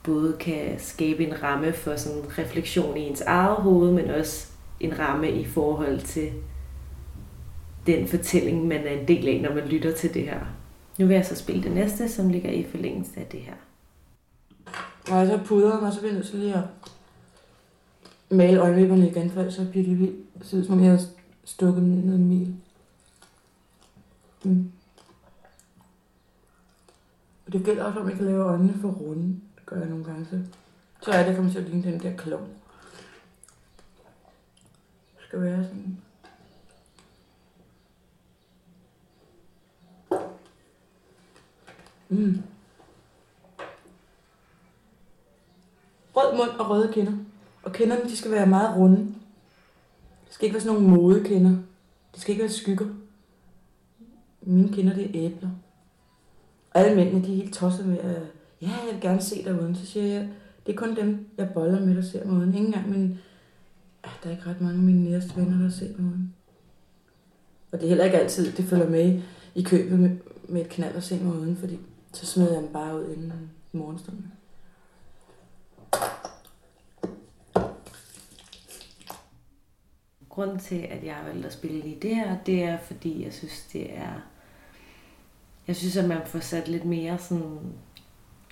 både 0.03 0.33
kan 0.39 0.75
skabe 0.79 1.27
en 1.27 1.43
ramme 1.43 1.73
for 1.73 1.95
sådan 1.95 2.17
en 2.17 2.37
refleksion 2.37 2.97
i 2.97 3.01
ens 3.01 3.21
eget 3.21 3.57
hoved, 3.57 3.91
men 3.91 4.09
også 4.09 4.47
en 4.79 4.99
ramme 4.99 5.31
i 5.31 5.45
forhold 5.45 5.99
til 5.99 6.31
den 7.87 8.07
fortælling, 8.07 8.67
man 8.67 8.87
er 8.87 8.91
en 8.91 9.07
del 9.07 9.27
af, 9.27 9.41
når 9.41 9.55
man 9.55 9.67
lytter 9.67 9.93
til 9.93 10.13
det 10.13 10.23
her. 10.23 10.39
Nu 10.99 11.05
vil 11.05 11.13
jeg 11.13 11.25
så 11.25 11.35
spille 11.35 11.63
det 11.63 11.71
næste, 11.71 12.09
som 12.09 12.29
ligger 12.29 12.49
i 12.49 12.65
forlængelse 12.71 13.19
af 13.19 13.25
det 13.25 13.39
her. 13.39 13.53
Og 15.11 15.27
så 15.27 15.39
pudrer 15.45 15.81
mig, 15.81 15.93
så 15.93 15.99
bliver 15.99 16.11
jeg 16.11 16.17
nødt 16.17 16.27
til 16.27 16.39
lige 16.39 16.53
at 16.53 16.63
male 18.29 18.59
øjenvipperne 18.59 19.09
igen, 19.09 19.29
for 19.29 19.39
ellers 19.39 19.55
så 19.55 19.65
bliver 19.71 19.85
de 19.85 19.95
vildt. 19.95 20.39
Det 20.39 20.47
ser 20.47 20.57
ud 20.57 20.63
som 20.63 20.73
om 20.73 20.83
jeg 20.83 20.91
har 20.91 21.01
stukket 21.43 21.81
dem 21.81 21.89
ned 21.89 22.13
i 22.13 22.15
en 22.15 22.27
mil. 22.27 22.55
Mm. 24.43 24.71
Og 27.45 27.53
det 27.53 27.65
gælder 27.65 27.83
også 27.83 27.99
om, 27.99 28.05
at 28.05 28.11
jeg 28.11 28.17
kan 28.17 28.27
lave 28.27 28.43
øjnene 28.43 28.79
for 28.81 28.89
runde. 28.89 29.39
Det 29.55 29.65
gør 29.65 29.77
jeg 29.77 29.89
nogle 29.89 30.05
gange. 30.05 30.25
Så, 30.25 30.39
så 31.01 31.11
er 31.11 31.27
det 31.27 31.35
kommer 31.35 31.51
til 31.51 31.59
at 31.59 31.69
ligne 31.69 31.91
den 31.91 31.99
der 31.99 32.17
klovn. 32.17 32.49
Det 35.17 35.27
skal 35.27 35.41
være 35.41 35.63
sådan. 35.63 35.97
Mm. 42.09 42.41
Rød 46.15 46.37
mund 46.37 46.49
og 46.59 46.69
røde 46.69 46.93
kinder. 46.93 47.13
Og 47.63 47.73
kinderne, 47.73 48.03
de 48.03 48.17
skal 48.17 48.31
være 48.31 48.47
meget 48.47 48.77
runde. 48.77 48.97
Det 50.25 50.33
skal 50.33 50.45
ikke 50.45 50.53
være 50.53 50.63
sådan 50.63 50.81
nogle 50.81 50.97
modekinder. 50.97 51.57
Det 52.13 52.21
skal 52.21 52.31
ikke 52.31 52.43
være 52.43 52.51
skygger. 52.51 52.87
Mine 54.45 54.73
kinder, 54.73 54.93
det 54.93 55.05
er 55.05 55.25
æbler. 55.25 55.49
Og 56.71 56.81
alle 56.81 56.95
mændene, 56.95 57.25
de 57.25 57.31
er 57.31 57.35
helt 57.35 57.53
tosset 57.53 57.85
med, 57.85 57.97
at 57.97 58.21
ja, 58.61 58.67
jeg 58.67 58.93
vil 58.93 59.01
gerne 59.01 59.21
se 59.21 59.43
dig 59.43 59.61
uden. 59.61 59.75
Så 59.75 59.85
siger 59.85 60.05
jeg, 60.05 60.29
det 60.65 60.73
er 60.73 60.77
kun 60.77 60.95
dem, 60.95 61.27
jeg 61.37 61.49
boller 61.53 61.79
med, 61.79 61.95
der 61.95 62.01
ser 62.01 62.25
mig 62.25 62.37
uden. 62.37 62.55
Ingen 62.55 62.71
gang, 62.71 62.89
men 62.89 63.19
ja, 64.05 64.09
der 64.23 64.29
er 64.29 64.31
ikke 64.31 64.49
ret 64.49 64.61
mange 64.61 64.77
af 64.77 64.83
mine 64.83 65.03
næreste 65.03 65.37
venner, 65.37 65.63
der 65.63 65.69
ser 65.69 65.87
mig 65.97 66.11
uden. 66.11 66.33
Og 67.71 67.79
det 67.79 67.85
er 67.85 67.89
heller 67.89 68.05
ikke 68.05 68.19
altid, 68.19 68.51
det 68.51 68.65
følger 68.65 68.89
med 68.89 69.21
i, 69.55 69.63
købet 69.63 69.99
med, 69.99 70.17
med 70.49 70.61
et 70.61 70.69
knald 70.69 70.95
og 70.95 71.03
se 71.03 71.19
mig 71.23 71.35
uden, 71.35 71.55
fordi 71.55 71.79
så 72.13 72.25
smider 72.25 72.53
jeg 72.53 72.61
dem 72.61 72.73
bare 72.73 72.99
ud 72.99 73.13
inden 73.13 73.33
morgenstunden. 73.71 74.31
Grunden 80.29 80.59
til, 80.59 80.75
at 80.89 81.03
jeg 81.03 81.13
har 81.15 81.23
valgt 81.23 81.45
at 81.45 81.53
spille 81.53 81.81
lige 81.81 81.97
det 82.01 82.39
det 82.45 82.63
er, 82.63 82.77
fordi 82.77 83.23
jeg 83.23 83.33
synes, 83.33 83.67
det 83.73 83.97
er... 83.97 84.32
Jeg 85.67 85.75
synes, 85.75 85.97
at 85.97 86.07
man 86.07 86.17
får 86.25 86.39
sat 86.39 86.67
lidt 86.67 86.85
mere 86.85 87.17
sådan 87.17 87.59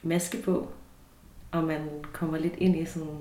maske 0.03 0.37
på, 0.43 0.67
og 1.51 1.63
man 1.63 1.81
kommer 2.13 2.37
lidt 2.37 2.55
ind 2.57 2.75
i 2.75 2.85
sådan, 2.85 3.19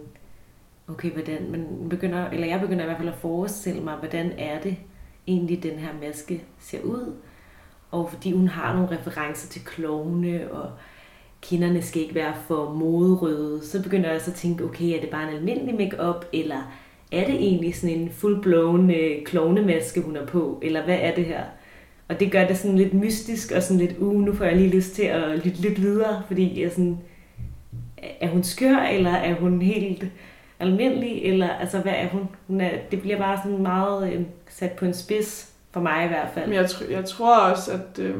okay, 0.88 1.10
hvordan, 1.10 1.50
man 1.50 1.86
begynder, 1.90 2.30
eller 2.30 2.46
jeg 2.46 2.60
begynder 2.60 2.82
i 2.82 2.86
hvert 2.86 2.98
fald 2.98 3.08
at 3.08 3.18
forestille 3.18 3.80
mig, 3.80 3.96
hvordan 3.96 4.32
er 4.38 4.60
det 4.60 4.76
egentlig, 5.26 5.62
den 5.62 5.78
her 5.78 5.92
maske 6.00 6.44
ser 6.58 6.82
ud, 6.82 7.14
og 7.90 8.10
fordi 8.10 8.32
hun 8.32 8.48
har 8.48 8.74
nogle 8.74 8.98
referencer 8.98 9.48
til 9.48 9.64
klovne, 9.64 10.52
og 10.52 10.70
kinderne 11.42 11.82
skal 11.82 12.02
ikke 12.02 12.14
være 12.14 12.34
for 12.46 12.72
moderøde, 12.72 13.66
så 13.66 13.82
begynder 13.82 14.08
jeg 14.08 14.16
også 14.16 14.30
at 14.30 14.36
tænke, 14.36 14.64
okay, 14.64 14.96
er 14.96 15.00
det 15.00 15.10
bare 15.10 15.28
en 15.30 15.36
almindelig 15.36 15.74
makeup 15.74 16.24
eller 16.32 16.72
er 17.12 17.26
det 17.26 17.34
egentlig 17.34 17.76
sådan 17.76 17.96
en 17.96 18.08
full-blown 18.08 18.90
øh, 18.90 19.24
klovnemaske, 19.24 20.00
hun 20.00 20.16
er 20.16 20.26
på, 20.26 20.58
eller 20.62 20.84
hvad 20.84 20.98
er 21.00 21.14
det 21.14 21.24
her? 21.24 21.44
Og 22.10 22.20
det 22.20 22.32
gør 22.32 22.46
det 22.46 22.58
sådan 22.58 22.76
lidt 22.76 22.94
mystisk, 22.94 23.52
og 23.52 23.62
sådan 23.62 23.78
lidt, 23.78 23.98
uh, 23.98 24.20
nu 24.20 24.34
får 24.34 24.44
jeg 24.44 24.56
lige 24.56 24.76
lyst 24.76 24.94
til 24.94 25.02
at 25.02 25.44
lytte 25.44 25.60
lidt 25.60 25.82
videre, 25.82 26.22
fordi 26.26 26.62
jeg 26.62 26.70
sådan, 26.70 26.98
er 28.20 28.28
hun 28.28 28.44
skør, 28.44 28.76
eller 28.76 29.10
er 29.10 29.34
hun 29.34 29.62
helt 29.62 30.04
almindelig, 30.60 31.22
eller 31.24 31.48
altså, 31.48 31.78
hvad 31.78 31.92
er 31.96 32.08
hun? 32.08 32.28
hun 32.46 32.60
er, 32.60 32.70
det 32.90 33.00
bliver 33.00 33.18
bare 33.18 33.40
sådan 33.44 33.62
meget 33.62 34.12
øh, 34.12 34.22
sat 34.48 34.72
på 34.72 34.84
en 34.84 34.94
spids, 34.94 35.52
for 35.70 35.80
mig 35.80 36.04
i 36.04 36.08
hvert 36.08 36.28
fald. 36.34 36.46
Men 36.46 36.54
jeg, 36.54 36.64
tr- 36.64 36.92
jeg 36.92 37.04
tror 37.04 37.38
også, 37.38 37.72
at 37.72 37.98
øh, 37.98 38.14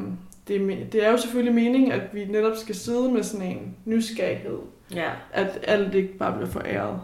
det, 0.49 0.57
er, 0.57 0.61
me- 0.61 0.91
det 0.93 1.07
er 1.07 1.11
jo 1.11 1.17
selvfølgelig 1.17 1.55
meningen, 1.55 1.93
at 1.93 2.03
vi 2.13 2.25
netop 2.25 2.57
skal 2.57 2.75
sidde 2.75 3.13
med 3.13 3.23
sådan 3.23 3.47
en 3.47 3.77
nysgerrighed. 3.85 4.59
Ja. 4.95 5.11
At 5.33 5.59
alt 5.63 5.95
ikke 5.95 6.19
bare 6.19 6.33
bliver 6.33 6.51
foræret. 6.51 7.01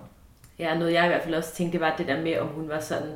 Ja, 0.58 0.78
noget 0.78 0.92
jeg 0.92 1.04
i 1.04 1.08
hvert 1.08 1.22
fald 1.22 1.34
også 1.34 1.54
tænkte, 1.54 1.72
det 1.72 1.80
var 1.80 1.94
det 1.98 2.06
der 2.06 2.22
med, 2.22 2.38
om 2.38 2.46
hun 2.46 2.68
var 2.68 2.80
sådan 2.80 3.12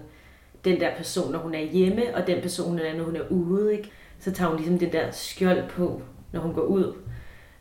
den 0.65 0.81
der 0.81 0.97
person, 0.97 1.33
når 1.33 1.39
hun 1.39 1.55
er 1.55 1.61
hjemme, 1.61 2.03
og 2.15 2.27
den 2.27 2.41
person, 2.43 2.77
når 2.97 3.05
hun 3.05 3.17
er 3.17 3.29
ude. 3.31 3.73
Ikke? 3.77 3.91
Så 4.19 4.33
tager 4.33 4.49
hun 4.49 4.57
ligesom 4.57 4.79
den 4.79 4.93
der 4.93 5.11
skjold 5.11 5.69
på, 5.69 6.03
når 6.33 6.41
hun 6.41 6.55
går 6.55 6.63
ud. 6.63 6.95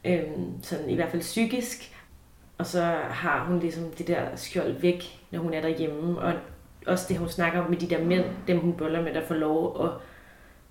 Øhm, 0.06 0.63
sådan 0.63 0.89
i 0.89 0.96
hvert 0.96 1.10
fald 1.10 1.22
psykisk. 1.22 1.96
Og 2.58 2.65
så 2.65 2.82
har 3.10 3.46
hun 3.46 3.60
ligesom 3.60 3.84
det 3.98 4.08
der 4.08 4.22
skjold 4.36 4.72
væk, 4.72 5.20
når 5.32 5.39
hun 5.39 5.53
er 5.53 5.62
derhjemme. 5.62 6.20
Og 6.20 6.34
også 6.88 7.06
det, 7.10 7.18
hun 7.18 7.29
snakker 7.29 7.62
om 7.62 7.70
med 7.70 7.77
de 7.77 7.89
der 7.89 8.03
mænd, 8.03 8.25
dem 8.48 8.60
hun 8.60 8.74
boller 8.74 9.01
med, 9.01 9.13
der 9.13 9.25
får 9.25 9.36
lov 9.36 9.86
at 9.86 9.89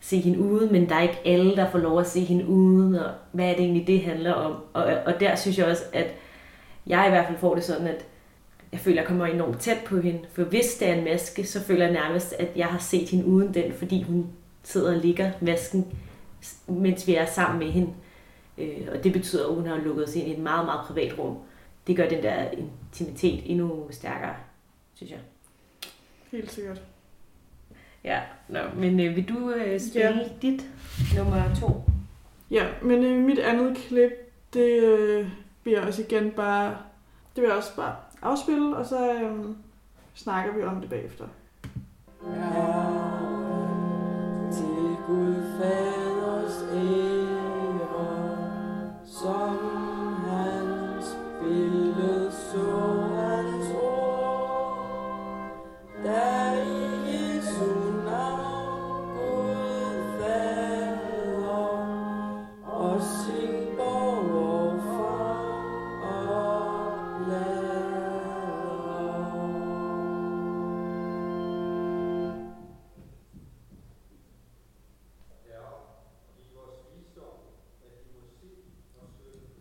se 0.01 0.21
hende 0.21 0.39
ude, 0.39 0.73
men 0.73 0.89
der 0.89 0.95
er 0.95 1.03
ikke 1.03 1.21
alle, 1.25 1.57
der 1.57 1.71
får 1.71 1.79
lov 1.79 2.01
at 2.01 2.07
se 2.07 2.21
hende 2.21 2.47
ude, 2.47 3.07
og 3.07 3.15
hvad 3.33 3.47
er 3.47 3.55
det 3.55 3.61
egentlig, 3.61 3.87
det 3.87 4.03
handler 4.03 4.33
om? 4.33 4.65
Og, 4.73 4.85
og 5.07 5.21
der 5.21 5.35
synes 5.35 5.59
jeg 5.59 5.67
også, 5.67 5.83
at 5.93 6.15
jeg 6.87 7.07
i 7.07 7.11
hvert 7.11 7.27
fald 7.27 7.39
får 7.39 7.55
det 7.55 7.65
sådan, 7.65 7.87
at 7.87 8.07
jeg 8.73 8.81
føler, 8.81 8.97
jeg 8.97 9.07
kommer 9.07 9.27
enormt 9.27 9.61
tæt 9.61 9.79
på 9.87 10.01
hende. 10.01 10.21
For 10.33 10.43
hvis 10.43 10.75
det 10.75 10.89
er 10.89 10.95
en 10.95 11.05
maske, 11.05 11.47
så 11.47 11.61
føler 11.61 11.85
jeg 11.85 11.93
nærmest, 11.93 12.33
at 12.33 12.49
jeg 12.57 12.67
har 12.67 12.79
set 12.79 13.09
hende 13.09 13.27
uden 13.27 13.55
den, 13.55 13.73
fordi 13.73 14.03
hun 14.03 14.27
sidder 14.63 14.95
og 14.95 15.01
ligger 15.01 15.33
masken, 15.41 15.99
mens 16.67 17.07
vi 17.07 17.15
er 17.15 17.27
sammen 17.27 17.59
med 17.59 17.71
hende. 17.71 17.95
Øh, 18.59 18.89
og 18.93 19.05
det 19.05 19.13
betyder, 19.13 19.49
at 19.49 19.55
hun 19.55 19.67
har 19.67 19.77
lukket 19.77 20.05
os 20.05 20.17
ind 20.17 20.29
i 20.29 20.33
et 20.33 20.39
meget, 20.39 20.65
meget 20.65 20.87
privat 20.87 21.19
rum. 21.19 21.39
Det 21.87 21.97
gør 21.97 22.09
den 22.09 22.23
der 22.23 22.51
intimitet 22.51 23.51
endnu 23.51 23.87
stærkere, 23.91 24.35
synes 24.95 25.11
jeg. 25.11 25.21
Helt 26.33 26.53
sikkert. 26.53 26.83
Ja, 28.05 28.21
Nå, 28.49 28.59
men 28.77 29.01
øh, 29.01 29.17
vil 29.17 29.29
du 29.29 29.51
øh, 29.51 29.81
spille 29.81 30.19
ja. 30.19 30.29
dit 30.43 30.67
nummer 31.17 31.55
to? 31.61 31.83
Ja, 32.51 32.67
men 32.83 33.05
øh, 33.05 33.25
mit 33.25 33.39
andet 33.39 33.77
klip, 33.77 34.11
det 34.55 34.83
øh, 34.83 35.29
jeg 35.67 35.81
også 35.81 36.03
igen 36.03 36.31
bare, 36.31 36.77
det 37.37 37.43
jeg 37.43 37.53
også 37.53 37.77
bare 37.77 37.97
afspille, 38.23 38.77
og 38.77 38.87
så 38.87 39.15
øhm, 39.15 39.57
snakker 40.15 40.53
vi 40.53 40.63
om 40.63 40.81
det 40.81 40.91
bagefter. 40.91 41.25
Ja, 42.27 42.85
til 44.53 44.97
Gud 45.07 45.35
fag. 45.59 45.88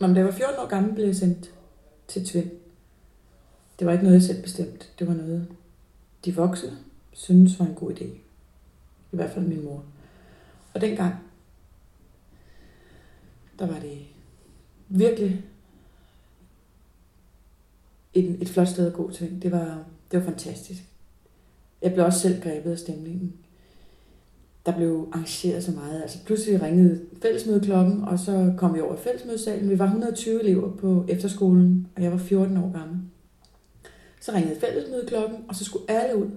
Når 0.08 0.14
da 0.14 0.20
jeg 0.20 0.26
var 0.26 0.32
14 0.32 0.60
år 0.60 0.68
gammel, 0.68 0.94
blev 0.94 1.06
jeg 1.06 1.16
sendt 1.16 1.52
til 2.08 2.26
Tvind. 2.26 2.52
Det 3.80 3.88
var 3.88 3.92
ikke 3.92 4.04
noget, 4.04 4.20
jeg 4.20 4.24
selv 4.24 4.42
bestemte. 4.42 4.88
Det 5.00 5.08
var 5.08 5.14
noget, 5.14 5.48
de 6.26 6.36
voksne 6.36 6.78
syntes 7.14 7.60
var 7.60 7.66
en 7.66 7.76
god 7.76 7.92
idé. 7.92 8.06
I 9.12 9.16
hvert 9.16 9.32
fald 9.32 9.46
min 9.46 9.66
mor. 9.66 9.84
Og 10.74 10.82
dengang, 10.82 11.16
der 13.60 13.68
var 13.68 13.80
det 13.80 14.06
virkelig 14.88 15.46
et, 18.14 18.42
et 18.42 18.50
flot 18.50 18.68
sted 18.68 18.88
at 18.88 18.94
gå 18.94 19.12
til. 19.12 19.42
Det 19.42 19.52
var, 19.52 19.86
det 20.12 20.20
var 20.20 20.26
fantastisk. 20.26 20.84
Jeg 21.82 21.94
blev 21.94 22.06
også 22.06 22.20
selv 22.20 22.42
grebet 22.42 22.72
af 22.72 22.80
stemningen. 22.80 23.34
Der 24.68 24.76
blev 24.76 25.10
arrangeret 25.12 25.64
så 25.64 25.72
meget. 25.72 26.02
Altså 26.02 26.18
pludselig 26.26 26.62
ringede 26.62 27.02
fællesmødeklokken, 27.22 28.04
og 28.04 28.20
så 28.20 28.54
kom 28.58 28.76
vi 28.76 28.82
over 28.82 28.96
i 28.96 28.98
fællesmødesalen. 28.98 29.70
Vi 29.70 29.80
var 29.80 29.86
120 29.86 30.44
elever 30.44 30.76
på 30.76 31.06
efterskolen, 31.08 31.88
og 31.96 32.04
jeg 32.04 32.12
var 32.12 32.18
14 32.18 32.58
år 32.58 32.72
gammel. 32.72 32.98
Så 34.22 34.32
ringede 34.34 34.60
fællesmødeklokken, 34.60 35.38
og 35.48 35.56
så 35.56 35.66
skulle 35.66 35.92
alle 35.92 36.18
ud 36.18 36.28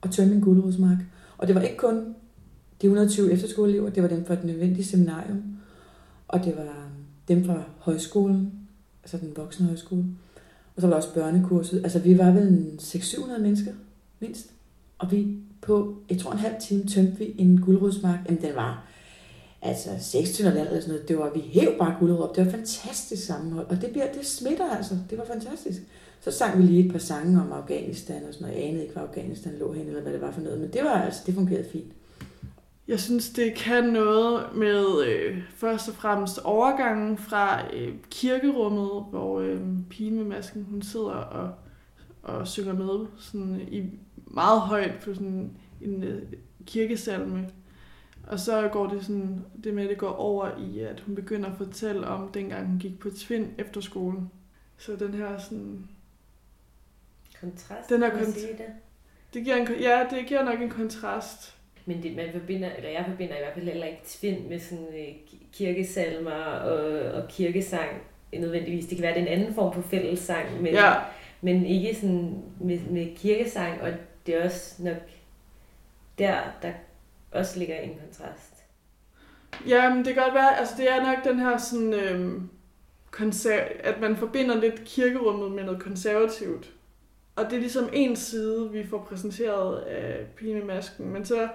og 0.00 0.10
tømme 0.10 0.34
en 0.34 0.40
gulerodsmark. 0.40 0.98
Og 1.38 1.46
det 1.46 1.54
var 1.54 1.60
ikke 1.60 1.76
kun 1.76 2.14
de 2.82 2.86
120 2.86 3.32
efterskoleelever, 3.32 3.90
det 3.90 4.02
var 4.02 4.08
dem 4.08 4.24
fra 4.24 4.34
det 4.34 4.44
nødvendige 4.44 4.84
seminarium, 4.84 5.42
og 6.28 6.44
det 6.44 6.56
var 6.56 6.88
dem 7.28 7.44
fra 7.44 7.62
højskolen, 7.78 8.52
altså 9.02 9.18
den 9.18 9.36
voksne 9.36 9.66
højskole. 9.66 10.04
Og 10.76 10.80
så 10.80 10.86
var 10.86 10.90
der 10.90 10.96
også 10.96 11.14
børnekurset. 11.14 11.80
Altså 11.82 11.98
vi 11.98 12.18
var 12.18 12.30
vel 12.30 12.48
en 12.48 12.78
600-700 12.82 13.40
mennesker, 13.40 13.72
mindst. 14.20 14.50
Og 14.98 15.12
vi 15.12 15.36
på, 15.62 15.96
jeg 16.10 16.18
tror 16.18 16.32
en 16.32 16.38
halv 16.38 16.54
time, 16.60 16.84
tømte 16.84 17.18
vi 17.18 17.34
en 17.38 17.60
guldrodsmark. 17.60 18.18
Jamen 18.26 18.42
den 18.42 18.54
var 18.54 18.84
altså 19.62 19.90
16 20.00 20.46
eller 20.46 20.64
sådan 20.64 20.88
noget. 20.88 21.08
Det 21.08 21.18
var, 21.18 21.30
vi 21.34 21.40
hæv 21.40 21.78
bare 21.78 21.96
guldrød 21.98 22.18
op. 22.18 22.36
Det 22.36 22.44
var 22.46 22.50
fantastisk 22.50 23.26
sammenhold. 23.26 23.66
Og 23.66 23.80
det, 23.80 23.90
bliver, 23.90 24.12
det 24.12 24.26
smitter 24.26 24.70
altså. 24.76 24.98
Det 25.10 25.18
var 25.18 25.24
fantastisk. 25.24 25.82
Så 26.20 26.30
sang 26.30 26.58
vi 26.58 26.62
lige 26.62 26.86
et 26.86 26.92
par 26.92 26.98
sange 26.98 27.40
om 27.40 27.52
Afghanistan 27.52 28.22
og 28.28 28.34
sådan 28.34 28.46
noget. 28.46 28.60
Jeg 28.60 28.68
anede 28.68 28.82
ikke, 28.82 28.94
hvor 28.94 29.02
Afghanistan 29.02 29.52
lå 29.58 29.72
hen, 29.72 29.86
eller 29.86 30.02
hvad 30.02 30.12
det 30.12 30.20
var 30.20 30.30
for 30.30 30.40
noget. 30.40 30.60
Men 30.60 30.72
det 30.72 30.80
var 30.84 31.02
altså, 31.02 31.22
det 31.26 31.34
fungerede 31.34 31.68
fint. 31.72 31.92
Jeg 32.88 33.00
synes, 33.00 33.30
det 33.30 33.54
kan 33.54 33.84
noget 33.84 34.44
med 34.54 35.04
øh, 35.06 35.38
først 35.56 35.88
og 35.88 35.94
fremmest 35.94 36.38
overgangen 36.38 37.18
fra 37.18 37.74
øh, 37.74 37.94
kirkerummet, 38.10 39.04
hvor 39.10 39.40
øh, 39.40 39.60
pigen 39.90 40.16
med 40.16 40.24
masken, 40.24 40.66
hun 40.70 40.82
sidder 40.82 41.06
og, 41.06 41.50
og 42.22 42.48
synger 42.48 42.72
med 42.72 43.06
sådan 43.18 43.60
i 43.70 43.82
meget 44.32 44.60
højt 44.60 44.94
på 45.04 45.14
sådan 45.14 45.50
en 45.80 46.02
øh, 46.04 46.22
kirkesalme. 46.66 47.48
Og 48.26 48.38
så 48.40 48.68
går 48.72 48.86
det 48.86 49.04
sådan, 49.04 49.44
det 49.64 49.74
med, 49.74 49.82
at 49.82 49.90
det 49.90 49.98
går 49.98 50.10
over 50.12 50.50
i, 50.58 50.78
at 50.80 51.00
hun 51.00 51.14
begynder 51.14 51.50
at 51.50 51.56
fortælle 51.58 52.06
om, 52.06 52.30
dengang 52.32 52.66
hun 52.66 52.78
gik 52.78 52.98
på 52.98 53.10
Tvind 53.10 53.48
efter 53.58 53.80
skolen. 53.80 54.30
Så 54.78 54.96
den 54.96 55.14
her 55.14 55.38
sådan... 55.38 55.88
Kontrast, 57.40 57.88
den 57.90 58.02
her 58.02 58.10
kan 58.10 58.18
kont- 58.20 58.32
sige 58.40 58.52
det? 58.52 58.66
det 59.34 59.44
giver 59.44 59.56
en, 59.56 59.68
ja, 59.80 60.06
det 60.10 60.26
giver 60.26 60.44
nok 60.44 60.60
en 60.60 60.70
kontrast. 60.70 61.56
Men 61.86 62.02
det, 62.02 62.16
man 62.16 62.26
forbinder, 62.32 62.70
eller 62.76 62.90
jeg 62.90 63.04
forbinder 63.10 63.34
i 63.34 63.38
hvert 63.38 63.54
fald 63.54 63.64
heller 63.66 63.86
ikke 63.86 64.02
tvind 64.06 64.48
med 64.48 64.58
sådan 64.60 64.86
øh, 64.94 65.14
kirkesalmer 65.52 66.30
og, 66.44 67.00
og 67.22 67.28
kirkesang 67.28 67.88
nødvendigvis. 68.32 68.86
Det 68.86 68.96
kan 68.96 69.02
være, 69.02 69.14
det 69.14 69.22
er 69.22 69.26
en 69.26 69.40
anden 69.40 69.54
form 69.54 69.74
for 69.74 69.82
fællessang, 69.82 70.62
men, 70.62 70.74
Ja. 70.74 70.92
men 71.40 71.66
ikke 71.66 71.94
sådan 71.94 72.42
med, 72.60 72.80
med 72.90 73.16
kirkesang, 73.16 73.80
og 73.80 73.88
det 74.26 74.34
er 74.34 74.44
også 74.44 74.82
nok 74.82 74.96
der, 76.18 76.38
der 76.62 76.72
også 77.30 77.58
ligger 77.58 77.76
en 77.76 77.98
kontrast. 77.98 78.64
Ja, 79.68 79.94
men 79.94 80.04
det 80.04 80.14
kan 80.14 80.22
godt 80.22 80.34
være, 80.34 80.58
altså 80.58 80.74
det 80.76 80.90
er 80.90 81.02
nok 81.06 81.24
den 81.24 81.38
her 81.38 81.58
sådan, 81.58 81.94
øhm, 81.94 82.50
konser- 83.10 83.68
at 83.80 84.00
man 84.00 84.16
forbinder 84.16 84.54
lidt 84.56 84.84
kirkerummet 84.84 85.50
med 85.52 85.64
noget 85.64 85.82
konservativt. 85.82 86.72
Og 87.36 87.44
det 87.44 87.52
er 87.52 87.60
ligesom 87.60 87.88
en 87.92 88.16
side, 88.16 88.70
vi 88.72 88.86
får 88.86 88.98
præsenteret 88.98 89.78
af 89.82 90.26
pigen 90.36 90.66
masken, 90.66 91.10
men 91.12 91.24
så 91.24 91.48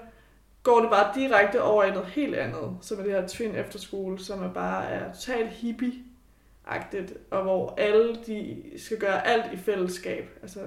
går 0.64 0.80
det 0.82 0.90
bare 0.90 1.12
direkte 1.16 1.64
over 1.64 1.84
i 1.84 1.92
noget 1.92 2.08
helt 2.08 2.36
andet, 2.36 2.78
som 2.82 3.00
er 3.00 3.04
det 3.04 3.12
her 3.12 3.28
Twin 3.28 3.56
Efterskole, 3.56 4.20
som 4.20 4.44
er 4.44 4.54
bare 4.54 4.86
er 4.90 5.14
totalt 5.14 5.50
hippie-agtigt, 5.50 7.14
og 7.32 7.44
hvor 7.44 7.74
alle 7.78 8.16
de 8.28 8.64
skal 8.78 8.98
gøre 9.00 9.28
alt 9.28 9.54
i 9.54 9.58
fællesskab. 9.58 10.30
Altså, 10.42 10.60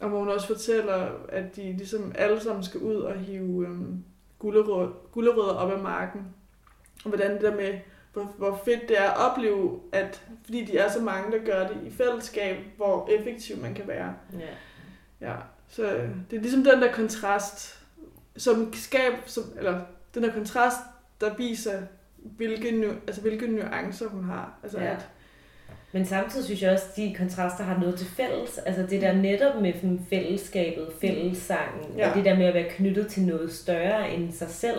og 0.00 0.08
hvor 0.08 0.18
hun 0.18 0.28
også 0.28 0.46
fortæller, 0.46 1.08
at 1.28 1.56
de 1.56 1.72
ligesom 1.72 2.12
alle 2.14 2.40
sammen 2.40 2.64
skal 2.64 2.80
ud 2.80 2.96
og 2.96 3.14
hive 3.18 3.66
øhm, 3.66 4.04
gulerødder, 4.38 4.88
gulerødder 5.12 5.54
op 5.54 5.72
af 5.72 5.78
marken. 5.78 6.26
Og 7.04 7.08
hvordan 7.08 7.32
det 7.32 7.40
der 7.40 7.54
med, 7.56 7.78
hvor, 8.12 8.22
hvor 8.38 8.60
fedt 8.64 8.88
det 8.88 8.98
er 9.00 9.10
at 9.10 9.30
opleve, 9.30 9.80
at 9.92 10.22
fordi 10.44 10.64
de 10.64 10.78
er 10.78 10.90
så 10.90 11.00
mange, 11.02 11.38
der 11.38 11.44
gør 11.44 11.66
det 11.68 11.76
i 11.86 11.90
fællesskab, 11.90 12.56
hvor 12.76 13.08
effektiv 13.18 13.56
man 13.62 13.74
kan 13.74 13.88
være. 13.88 14.14
Ja. 14.40 14.46
Ja, 15.28 15.34
så 15.68 15.94
øh, 15.96 16.10
det 16.30 16.36
er 16.36 16.40
ligesom 16.40 16.64
den 16.64 16.82
der 16.82 16.92
kontrast, 16.92 17.84
som 18.36 18.72
skab, 18.72 19.12
som, 19.26 19.44
eller 19.56 19.80
den 20.14 20.22
der 20.22 20.32
kontrast, 20.32 20.76
der 21.20 21.34
viser, 21.34 21.82
hvilke, 22.16 22.70
nu, 22.80 22.86
altså, 23.06 23.20
hvilke 23.20 23.46
nuancer 23.46 24.08
hun 24.08 24.24
har. 24.24 24.58
Altså, 24.62 24.78
Ja. 24.78 24.84
at, 24.92 25.08
Men 25.94 26.04
samtidig 26.06 26.44
synes 26.44 26.62
jeg 26.62 26.72
også, 26.72 26.84
at 26.90 26.96
de 26.96 27.14
kontraster 27.18 27.64
har 27.64 27.80
noget 27.80 27.98
til 27.98 28.06
fælles. 28.06 28.58
Altså 28.58 28.82
det 28.90 29.02
der 29.02 29.12
netop 29.12 29.62
med 29.62 29.72
fællesskabet, 30.10 30.88
fællessangen. 31.00 31.98
Ja. 31.98 32.08
og 32.10 32.16
det 32.16 32.24
der 32.24 32.38
med 32.38 32.46
at 32.46 32.54
være 32.54 32.68
knyttet 32.70 33.08
til 33.08 33.22
noget 33.22 33.52
større 33.52 34.14
end 34.14 34.32
sig 34.32 34.48
selv. 34.48 34.78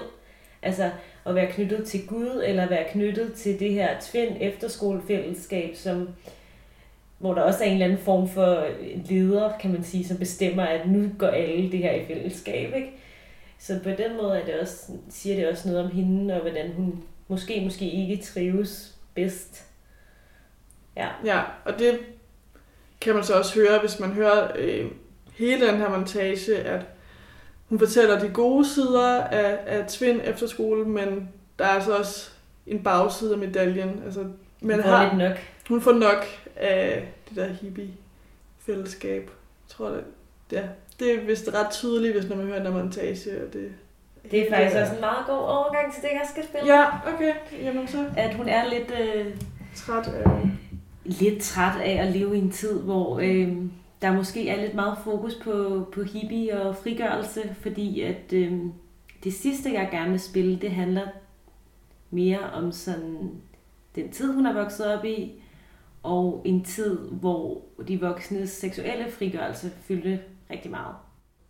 Altså 0.61 0.89
at 1.25 1.35
være 1.35 1.51
knyttet 1.51 1.87
til 1.87 2.07
Gud, 2.07 2.43
eller 2.45 2.69
være 2.69 2.83
knyttet 2.91 3.33
til 3.33 3.59
det 3.59 3.73
her 3.73 3.89
tvind 4.01 4.37
efterskolefællesskab, 4.39 5.75
som, 5.75 6.09
hvor 7.19 7.33
der 7.33 7.41
også 7.41 7.63
er 7.63 7.67
en 7.67 7.73
eller 7.73 7.85
anden 7.85 7.99
form 7.99 8.29
for 8.29 8.67
leder, 9.09 9.57
kan 9.61 9.71
man 9.71 9.83
sige, 9.83 10.05
som 10.05 10.17
bestemmer, 10.17 10.63
at 10.63 10.87
nu 10.89 11.09
går 11.17 11.27
alle 11.27 11.71
det 11.71 11.79
her 11.79 11.91
i 11.91 12.05
fællesskab. 12.05 12.75
Ikke? 12.75 12.91
Så 13.59 13.79
på 13.83 13.89
den 13.89 14.17
måde 14.21 14.39
er 14.39 14.45
det 14.45 14.59
også, 14.59 14.91
siger 15.09 15.35
det 15.35 15.47
også 15.47 15.69
noget 15.69 15.85
om 15.85 15.91
hende, 15.91 16.33
og 16.33 16.41
hvordan 16.41 16.71
hun 16.71 17.03
måske, 17.27 17.61
måske 17.63 17.91
ikke 17.91 18.23
trives 18.23 18.95
bedst. 19.13 19.65
Ja. 20.97 21.07
ja, 21.25 21.41
og 21.65 21.79
det, 21.79 21.99
kan 23.01 23.15
man 23.15 23.23
så 23.23 23.33
også 23.33 23.59
høre, 23.59 23.79
hvis 23.79 23.99
man 23.99 24.11
hører 24.11 24.51
øh, 24.55 24.85
hele 25.33 25.67
den 25.67 25.77
her 25.77 25.89
montage, 25.89 26.55
at 26.57 26.85
hun 27.69 27.79
fortæller 27.79 28.19
de 28.19 28.29
gode 28.29 28.69
sider 28.69 29.23
af, 29.23 29.59
af 29.65 29.87
Twin 29.87 30.21
efterskole, 30.23 30.85
men 30.85 31.29
der 31.59 31.65
er 31.65 31.69
altså 31.69 31.97
også 31.97 32.29
en 32.67 32.83
bagside 32.83 33.33
af 33.33 33.37
medaljen. 33.37 34.01
Altså, 34.05 34.19
man 34.61 34.75
Hun 34.75 34.83
får 34.83 34.89
har, 34.89 35.15
nok. 35.15 35.37
hun 35.67 35.81
får 35.81 35.93
nok 35.93 36.25
af 36.55 37.07
det 37.29 37.35
der 37.35 37.47
hippie-fællesskab. 37.47 39.21
Jeg 39.21 39.75
tror, 39.75 39.89
det, 39.89 40.03
ja, 40.51 40.63
det 40.99 41.15
er 41.15 41.21
vist 41.21 41.49
ret 41.53 41.71
tydeligt, 41.71 42.13
hvis 42.13 42.29
når 42.29 42.35
man 42.35 42.45
hører 42.45 42.67
en 42.67 42.73
montage. 42.73 43.45
Og 43.47 43.53
det, 43.53 43.71
Det 44.31 44.39
er 44.41 44.55
faktisk 44.55 44.81
også 44.81 44.93
en 44.93 44.99
meget 44.99 45.25
god 45.27 45.37
overgang 45.37 45.93
til 45.93 46.03
det, 46.03 46.09
jeg 46.09 46.27
skal 46.31 46.43
spille. 46.43 46.75
Ja, 46.75 46.85
okay. 47.15 47.33
Jamen 47.63 47.87
så 47.87 48.05
At 48.17 48.33
hun 48.33 48.49
er 48.49 48.69
lidt, 48.69 48.93
øh, 49.01 49.25
træt 49.75 50.07
af... 50.07 50.23
lidt 51.05 51.41
træt 51.41 51.81
af 51.81 52.05
at 52.05 52.13
leve 52.13 52.35
i 52.35 52.39
en 52.39 52.51
tid, 52.51 52.79
hvor 52.79 53.19
øh, 53.19 53.55
der 54.01 54.13
måske 54.13 54.49
er 54.49 54.61
lidt 54.61 54.75
meget 54.75 54.97
fokus 55.03 55.35
på, 55.43 55.85
på 55.93 56.03
hippie 56.03 56.61
og 56.61 56.75
frigørelse, 56.75 57.41
fordi 57.61 58.01
at 58.01 58.33
øh, 58.33 58.59
det 59.23 59.33
sidste, 59.33 59.73
jeg 59.73 59.89
gerne 59.91 60.11
vil 60.11 60.19
spille, 60.19 60.59
det 60.61 60.71
handler 60.71 61.07
mere 62.11 62.39
om 62.39 62.71
sådan 62.71 63.31
den 63.95 64.09
tid, 64.11 64.33
hun 64.33 64.45
er 64.45 64.53
vokset 64.53 64.85
op 64.85 65.05
i, 65.05 65.31
og 66.03 66.41
en 66.45 66.63
tid, 66.63 66.97
hvor 66.97 67.61
de 67.87 67.99
voksnes 68.01 68.49
seksuelle 68.49 69.11
frigørelse 69.11 69.69
fyldte 69.69 70.19
rigtig 70.51 70.71
meget. 70.71 70.95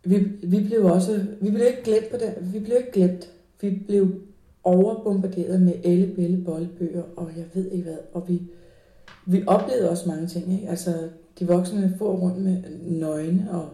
Vi, 0.03 0.17
vi 0.43 0.63
blev 0.63 0.85
også, 0.85 1.25
vi 1.41 1.49
blev 1.49 1.65
ikke 1.67 1.83
glemt 1.83 2.09
på 2.11 2.17
det, 2.17 2.53
vi 2.53 2.59
blev 2.59 2.77
ikke 2.77 2.91
glemt. 2.91 3.31
Vi 3.61 3.83
blev 3.87 4.21
overbombarderet 4.63 5.61
med 5.61 5.73
elle, 5.83 6.15
bælle, 6.15 6.43
boldbøger, 6.45 7.03
og 7.15 7.31
jeg 7.37 7.45
ved 7.53 7.71
ikke 7.71 7.83
hvad. 7.83 7.97
Og 8.13 8.25
vi, 8.27 8.41
vi 9.25 9.43
oplevede 9.47 9.89
også 9.89 10.09
mange 10.09 10.27
ting, 10.27 10.53
ikke? 10.53 10.69
Altså, 10.69 11.09
de 11.39 11.47
voksne 11.47 11.95
får 11.97 12.17
rundt 12.17 12.41
med 12.41 12.63
nøgne 12.81 13.47
og 13.51 13.69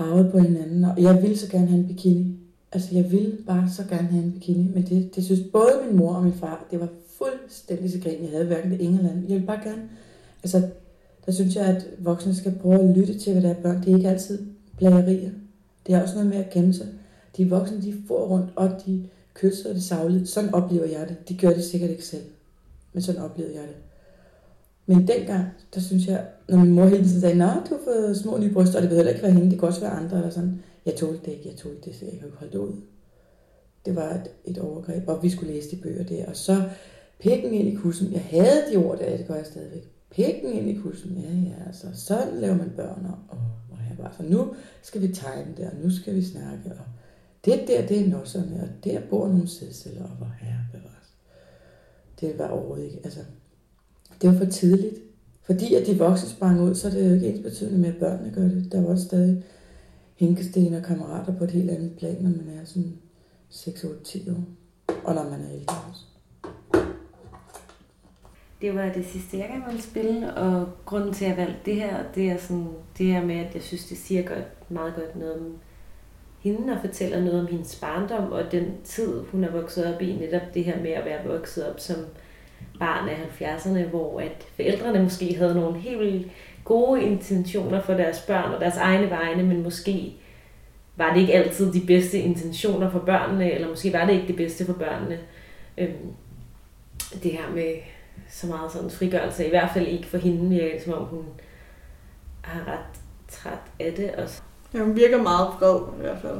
ravet 0.00 0.32
på 0.32 0.38
hinanden, 0.38 0.84
og 0.84 1.02
jeg 1.02 1.22
ville 1.22 1.36
så 1.36 1.50
gerne 1.50 1.66
have 1.66 1.80
en 1.80 1.86
bikini. 1.86 2.36
Altså, 2.72 2.94
jeg 2.94 3.12
ville 3.12 3.36
bare 3.46 3.68
så 3.76 3.82
gerne 3.88 4.08
have 4.08 4.24
en 4.24 4.32
bikini, 4.32 4.70
men 4.74 4.82
det, 4.82 5.16
det 5.16 5.24
synes 5.24 5.40
både 5.52 5.72
min 5.86 5.96
mor 5.96 6.14
og 6.14 6.24
min 6.24 6.32
far, 6.32 6.66
det 6.70 6.80
var 6.80 6.88
fuldstændig 7.18 7.92
så 7.92 8.00
grin, 8.00 8.22
jeg 8.22 8.30
havde 8.30 8.46
hverken 8.46 8.70
det 8.70 8.84
ene 8.84 8.98
eller 8.98 9.10
andet. 9.10 9.22
Jeg 9.22 9.34
ville 9.34 9.46
bare 9.46 9.64
gerne, 9.64 9.82
altså, 10.42 10.68
der 11.26 11.32
synes 11.32 11.56
jeg, 11.56 11.66
at 11.66 11.86
voksne 11.98 12.34
skal 12.34 12.54
prøve 12.62 12.88
at 12.88 12.96
lytte 12.96 13.18
til, 13.18 13.32
hvad 13.32 13.42
der 13.42 13.50
er 13.50 13.62
børn. 13.62 13.80
Det 13.80 13.92
er 13.92 13.96
ikke 13.96 14.08
altid 14.08 14.46
plagerier. 14.78 15.30
Det 15.86 15.94
er 15.94 16.02
også 16.02 16.14
noget 16.14 16.30
med 16.30 16.36
at 16.36 16.50
gemme 16.50 16.72
sig. 16.72 16.86
De 17.36 17.50
voksne, 17.50 17.82
de 17.82 17.94
får 18.08 18.26
rundt, 18.26 18.50
og 18.56 18.70
de 18.86 19.08
kysser 19.34 19.72
det 19.72 19.82
savlede. 19.82 20.26
Sådan 20.26 20.54
oplever 20.54 20.86
jeg 20.86 21.08
det. 21.08 21.28
De 21.28 21.36
gør 21.36 21.50
det 21.50 21.64
sikkert 21.64 21.90
ikke 21.90 22.04
selv. 22.04 22.22
Men 22.92 23.02
sådan 23.02 23.22
oplevede 23.22 23.54
jeg 23.54 23.62
det. 23.62 23.76
Men 24.86 25.08
dengang, 25.08 25.44
der 25.74 25.80
synes 25.80 26.06
jeg, 26.06 26.26
når 26.48 26.58
min 26.58 26.72
mor 26.72 26.84
hele 26.84 27.04
tiden 27.04 27.20
sagde, 27.20 27.38
nej, 27.38 27.54
du 27.70 27.74
har 27.74 27.80
fået 27.84 28.16
små 28.16 28.38
nye 28.38 28.52
bryster, 28.52 28.76
og 28.76 28.82
det 28.82 28.90
behøver 28.90 29.08
ikke 29.08 29.22
være 29.22 29.32
hende, 29.32 29.50
det 29.50 29.58
kan 29.58 29.68
også 29.68 29.80
være 29.80 29.90
andre, 29.90 30.16
eller 30.16 30.30
sådan. 30.30 30.62
Jeg 30.86 30.94
tålte 30.94 31.20
det 31.24 31.32
ikke, 31.32 31.48
jeg 31.48 31.56
tålte 31.56 31.80
det, 31.84 31.94
så 31.94 32.04
jeg 32.04 32.12
kunne 32.12 32.26
ikke 32.26 32.38
holde 32.38 32.52
det 32.52 32.58
ud. 32.58 32.72
Det 33.86 33.96
var 33.96 34.10
et, 34.10 34.30
et 34.44 34.58
overgreb, 34.58 35.08
og 35.08 35.22
vi 35.22 35.30
skulle 35.30 35.52
læse 35.52 35.76
de 35.76 35.82
bøger 35.82 36.04
der. 36.04 36.26
Og 36.26 36.36
så 36.36 36.62
pikken 37.20 37.52
ind 37.52 37.68
i 37.68 37.74
kussen. 37.74 38.12
Jeg 38.12 38.22
havde 38.30 38.62
de 38.72 38.76
ord 38.76 38.98
der, 38.98 39.16
det 39.16 39.26
gør 39.26 39.34
jeg 39.34 39.46
stadigvæk. 39.46 39.90
Pikken 40.10 40.52
ind 40.52 40.70
i 40.70 40.80
kussen, 40.80 41.12
ja, 41.12 41.50
ja, 41.50 41.66
altså, 41.66 41.86
sådan 41.94 42.40
laver 42.40 42.56
man 42.56 42.72
børn, 42.76 43.06
og, 43.06 43.18
og, 43.28 43.38
jeg 43.88 43.96
bare, 44.04 44.12
så 44.16 44.22
nu 44.22 44.54
skal 44.82 45.02
vi 45.02 45.08
tegne 45.08 45.54
der, 45.56 45.70
og 45.70 45.76
nu 45.82 45.90
skal 45.90 46.14
vi 46.14 46.24
snakke, 46.24 46.70
og 46.70 46.84
det 47.44 47.64
der, 47.68 47.86
det 47.86 48.00
er 48.00 48.08
nosserne, 48.08 48.60
og 48.62 48.84
der 48.84 49.00
bor 49.10 49.28
nogle 49.28 49.48
sædceller, 49.48 50.02
og 50.02 50.08
hvor 50.08 50.32
herre 50.40 50.66
bevares. 50.72 51.12
Det 52.20 52.38
var 52.38 52.48
overhovedet 52.48 52.84
ikke, 52.84 53.00
altså, 53.04 53.20
det 54.22 54.30
var 54.30 54.38
for 54.38 54.44
tidligt. 54.44 54.94
Fordi 55.42 55.74
at 55.74 55.86
de 55.86 55.98
voksne 55.98 56.28
sprang 56.28 56.60
ud, 56.60 56.74
så 56.74 56.88
er 56.88 56.92
det 56.92 57.08
jo 57.08 57.14
ikke 57.14 57.28
ens 57.28 57.42
betydende 57.42 57.78
med, 57.78 57.88
at 57.88 57.96
børnene 57.96 58.32
gør 58.34 58.42
det. 58.42 58.72
Der 58.72 58.82
var 58.82 58.88
også 58.88 59.04
stadig 59.04 59.42
hænkesten 60.16 60.74
og 60.74 60.82
kammerater 60.82 61.38
på 61.38 61.44
et 61.44 61.50
helt 61.50 61.70
andet 61.70 61.92
plan, 61.98 62.16
når 62.20 62.30
man 62.30 62.58
er 62.60 62.64
sådan 62.64 62.92
6, 63.48 63.84
8, 63.84 64.04
10 64.04 64.30
år. 64.30 64.44
Og 65.04 65.14
når 65.14 65.24
man 65.24 65.40
er 65.40 65.52
ældre 65.52 65.74
også. 65.90 66.02
Det 68.60 68.74
var 68.74 68.92
det 68.92 69.06
sidste, 69.06 69.38
jeg 69.38 69.48
gerne 69.48 69.64
ville 69.66 69.82
spille, 69.82 70.34
og 70.34 70.68
grunden 70.84 71.14
til, 71.14 71.24
at 71.24 71.28
jeg 71.28 71.36
valgte 71.36 71.60
det 71.64 71.74
her, 71.74 72.04
det 72.14 72.30
er 72.30 72.36
sådan, 72.38 72.68
det 72.98 73.06
her 73.06 73.26
med, 73.26 73.36
at 73.36 73.54
jeg 73.54 73.62
synes, 73.62 73.86
det 73.86 73.98
siger 73.98 74.22
godt, 74.22 74.70
meget 74.70 74.94
godt 74.94 75.16
noget 75.16 75.34
om 75.34 75.56
hende, 76.38 76.72
og 76.72 76.78
fortæller 76.80 77.20
noget 77.24 77.40
om 77.40 77.46
hendes 77.46 77.80
barndom, 77.80 78.32
og 78.32 78.42
den 78.52 78.64
tid, 78.84 79.20
hun 79.20 79.44
er 79.44 79.52
vokset 79.52 79.94
op 79.94 80.02
i, 80.02 80.16
netop 80.16 80.54
det 80.54 80.64
her 80.64 80.82
med 80.82 80.90
at 80.90 81.04
være 81.04 81.26
vokset 81.26 81.66
op 81.70 81.80
som 81.80 81.96
barn 82.78 83.08
af 83.08 83.16
70'erne, 83.40 83.88
hvor 83.88 84.20
at 84.20 84.46
forældrene 84.56 85.02
måske 85.02 85.36
havde 85.36 85.54
nogle 85.54 85.78
helt 85.78 86.26
gode 86.64 87.02
intentioner 87.02 87.80
for 87.80 87.94
deres 87.94 88.20
børn 88.20 88.52
og 88.52 88.60
deres 88.60 88.76
egne 88.76 89.10
vegne, 89.10 89.42
men 89.42 89.62
måske 89.62 90.12
var 90.96 91.12
det 91.14 91.20
ikke 91.20 91.34
altid 91.34 91.72
de 91.72 91.86
bedste 91.86 92.18
intentioner 92.18 92.90
for 92.90 92.98
børnene, 92.98 93.52
eller 93.52 93.68
måske 93.68 93.92
var 93.92 94.04
det 94.06 94.12
ikke 94.12 94.26
det 94.26 94.36
bedste 94.36 94.66
for 94.66 94.72
børnene. 94.72 95.18
Øhm, 95.78 96.12
det 97.22 97.32
her 97.32 97.50
med 97.54 97.74
så 98.30 98.46
meget 98.46 98.72
sådan 98.72 98.90
frigørelse, 98.90 99.46
i 99.46 99.50
hvert 99.50 99.70
fald 99.74 99.86
ikke 99.86 100.06
for 100.06 100.18
hende, 100.18 100.48
virker 100.48 100.72
det, 100.72 100.82
som 100.82 100.92
om 100.92 101.04
hun 101.04 101.24
er 102.44 102.72
ret 102.72 103.00
træt 103.28 103.58
af 103.80 103.92
det. 103.96 104.10
Og, 104.10 104.28
Ja, 104.74 104.78
hun 104.84 104.96
virker 104.96 105.22
meget 105.22 105.48
vred 105.60 105.80
i 105.98 106.00
hvert 106.02 106.18
fald. 106.22 106.38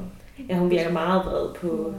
ja, 0.48 0.55
hun 0.59 0.70
virker 0.70 0.92
meget 0.92 1.24
vred 1.26 1.55
på, 1.55 1.94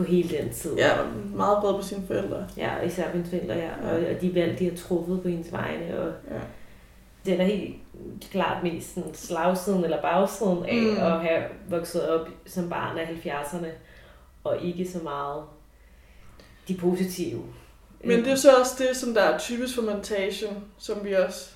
på 0.00 0.06
hele 0.10 0.38
den 0.38 0.52
tid. 0.52 0.76
Ja, 0.76 0.90
meget 1.34 1.58
vred 1.62 1.74
på 1.74 1.82
sine 1.82 2.06
forældre. 2.06 2.46
Ja, 2.56 2.78
og 2.80 2.86
især 2.86 3.08
hendes 3.10 3.30
forældre, 3.30 3.54
ja. 3.54 3.70
Og, 3.82 4.14
og 4.14 4.20
de 4.20 4.34
valg, 4.34 4.58
de 4.58 4.70
har 4.70 4.76
truffet 4.76 5.22
på 5.22 5.28
hendes 5.28 5.52
vegne. 5.52 6.00
Og 6.00 6.12
Ja. 6.30 6.40
det 7.26 7.40
er 7.40 7.44
helt 7.44 7.76
klart 8.30 8.62
mest 8.62 8.94
sådan 8.94 9.14
slagsiden 9.14 9.84
eller 9.84 10.02
bagsiden 10.02 10.64
af 10.64 10.74
Mm. 10.82 10.96
at 11.02 11.20
have 11.20 11.42
vokset 11.68 12.08
op 12.08 12.28
som 12.46 12.68
barn 12.68 12.98
af 12.98 13.06
70'erne, 13.06 13.66
og 14.44 14.62
ikke 14.62 14.88
så 14.90 14.98
meget 15.02 15.42
de 16.68 16.76
positive. 16.76 17.42
Men 18.04 18.18
det 18.24 18.32
er 18.32 18.36
så 18.36 18.50
også 18.60 18.72
det, 18.78 18.96
som 18.96 19.14
der 19.14 19.22
er 19.22 19.38
typisk 19.38 19.74
for 19.74 19.82
montation, 19.82 20.64
som 20.78 21.04
vi 21.04 21.12
også 21.12 21.50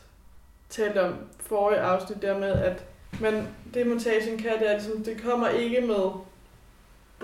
talte 0.68 1.02
om 1.02 1.14
forrige 1.40 1.80
afsnit, 1.80 2.22
der 2.22 2.38
med, 2.38 2.52
at 2.52 2.84
man, 3.20 3.48
det 3.74 3.86
montagen 3.86 4.38
kan, 4.38 4.50
det 4.60 4.70
er 4.70 4.72
ligesom, 4.72 5.04
det 5.04 5.22
kommer 5.22 5.48
ikke 5.48 5.80
med 5.80 6.10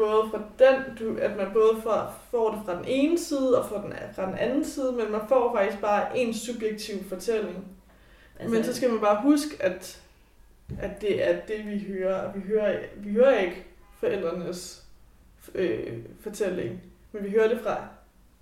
både 0.01 0.31
fra 0.31 0.43
den, 0.59 0.97
du, 0.99 1.17
at 1.21 1.37
man 1.37 1.47
både 1.53 1.83
får, 1.83 2.21
får 2.31 2.51
det 2.51 2.61
fra 2.65 2.77
den 2.77 2.85
ene 2.89 3.19
side 3.19 3.63
og 3.63 3.69
fra 3.69 3.83
den, 3.83 3.93
fra 4.15 4.27
den 4.27 4.35
anden 4.39 4.65
side, 4.65 4.93
men 4.93 5.13
man 5.13 5.21
får 5.29 5.57
faktisk 5.57 5.81
bare 5.81 6.19
en 6.19 6.35
subjektiv 6.35 7.05
fortælling. 7.09 7.67
Altså, 8.39 8.55
men 8.55 8.65
så 8.65 8.75
skal 8.75 8.91
man 8.91 9.01
bare 9.01 9.23
huske, 9.23 9.57
at, 9.61 10.03
at 10.79 11.01
det 11.01 11.29
er 11.29 11.41
det, 11.41 11.67
vi 11.67 11.85
hører. 11.89 12.23
Og 12.23 12.35
vi 12.35 12.41
hører, 12.41 12.79
vi 12.97 13.13
hører 13.13 13.39
ikke 13.39 13.67
forældrenes 14.01 14.85
øh, 15.55 15.99
fortælling, 16.21 16.83
men 17.13 17.25
vi 17.25 17.31
hører 17.31 17.49
det 17.49 17.61
fra 17.63 17.77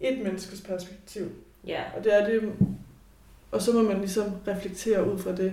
et 0.01 0.19
menneskes 0.19 0.61
perspektiv. 0.61 1.31
Ja, 1.67 1.83
Og 1.97 2.05
det 2.05 2.15
er 2.15 2.27
det, 2.27 2.53
og 3.51 3.63
så 3.63 3.73
må 3.73 3.83
man 3.83 3.99
ligesom 3.99 4.25
reflektere 4.47 5.13
ud 5.13 5.19
fra 5.19 5.33
det. 5.37 5.53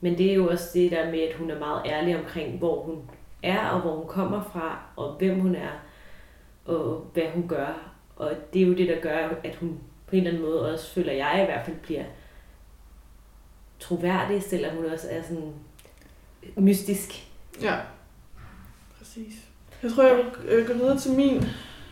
men 0.00 0.18
det 0.18 0.30
er 0.30 0.34
jo 0.34 0.48
også 0.48 0.70
det 0.74 0.90
der 0.90 1.10
med, 1.10 1.20
at 1.20 1.34
hun 1.34 1.50
er 1.50 1.58
meget 1.58 1.82
ærlig 1.86 2.18
omkring, 2.18 2.58
hvor 2.58 2.82
hun 2.82 2.98
er, 3.44 3.68
og 3.68 3.80
hvor 3.80 3.96
hun 3.96 4.06
kommer 4.08 4.42
fra, 4.42 4.78
og 4.96 5.14
hvem 5.18 5.40
hun 5.40 5.54
er, 5.54 5.70
og 6.64 7.10
hvad 7.12 7.30
hun 7.34 7.48
gør. 7.48 7.90
Og 8.16 8.32
det 8.52 8.62
er 8.62 8.66
jo 8.66 8.74
det, 8.74 8.88
der 8.88 9.00
gør, 9.00 9.28
at 9.44 9.56
hun 9.56 9.80
på 10.06 10.16
en 10.16 10.18
eller 10.18 10.30
anden 10.30 10.42
måde 10.42 10.72
også, 10.72 10.94
føler 10.94 11.12
jeg 11.12 11.42
i 11.42 11.44
hvert 11.44 11.64
fald, 11.66 11.76
bliver 11.76 12.04
troværdig, 13.80 14.42
selvom 14.42 14.76
hun 14.76 14.84
også 14.84 15.06
er 15.10 15.22
sådan 15.22 15.54
mystisk. 16.56 17.30
Ja, 17.62 17.80
præcis. 18.98 19.34
Jeg 19.82 19.92
tror, 19.92 20.02
jeg 20.02 20.16
vil 20.16 20.26
øh, 20.48 20.66
gå 20.66 20.72
videre 20.72 20.98
til 20.98 21.12
min 21.12 21.44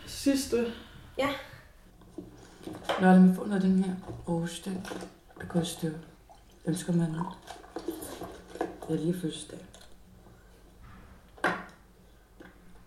sidste. 0.05 0.65
Nå, 3.01 3.07
lad 3.07 3.19
mig 3.19 3.35
få 3.35 3.45
noget 3.45 3.63
af 3.63 3.69
den 3.69 3.83
her 3.83 3.93
rose, 4.27 4.71
er 5.55 5.61
i 5.61 5.65
stykker. 5.65 5.97
Ønsker 6.65 6.93
man 6.93 7.11
noget? 7.11 7.27
Jeg 8.89 8.95
er 8.95 8.99
lige 9.01 9.21
fødselsdag. 9.21 9.59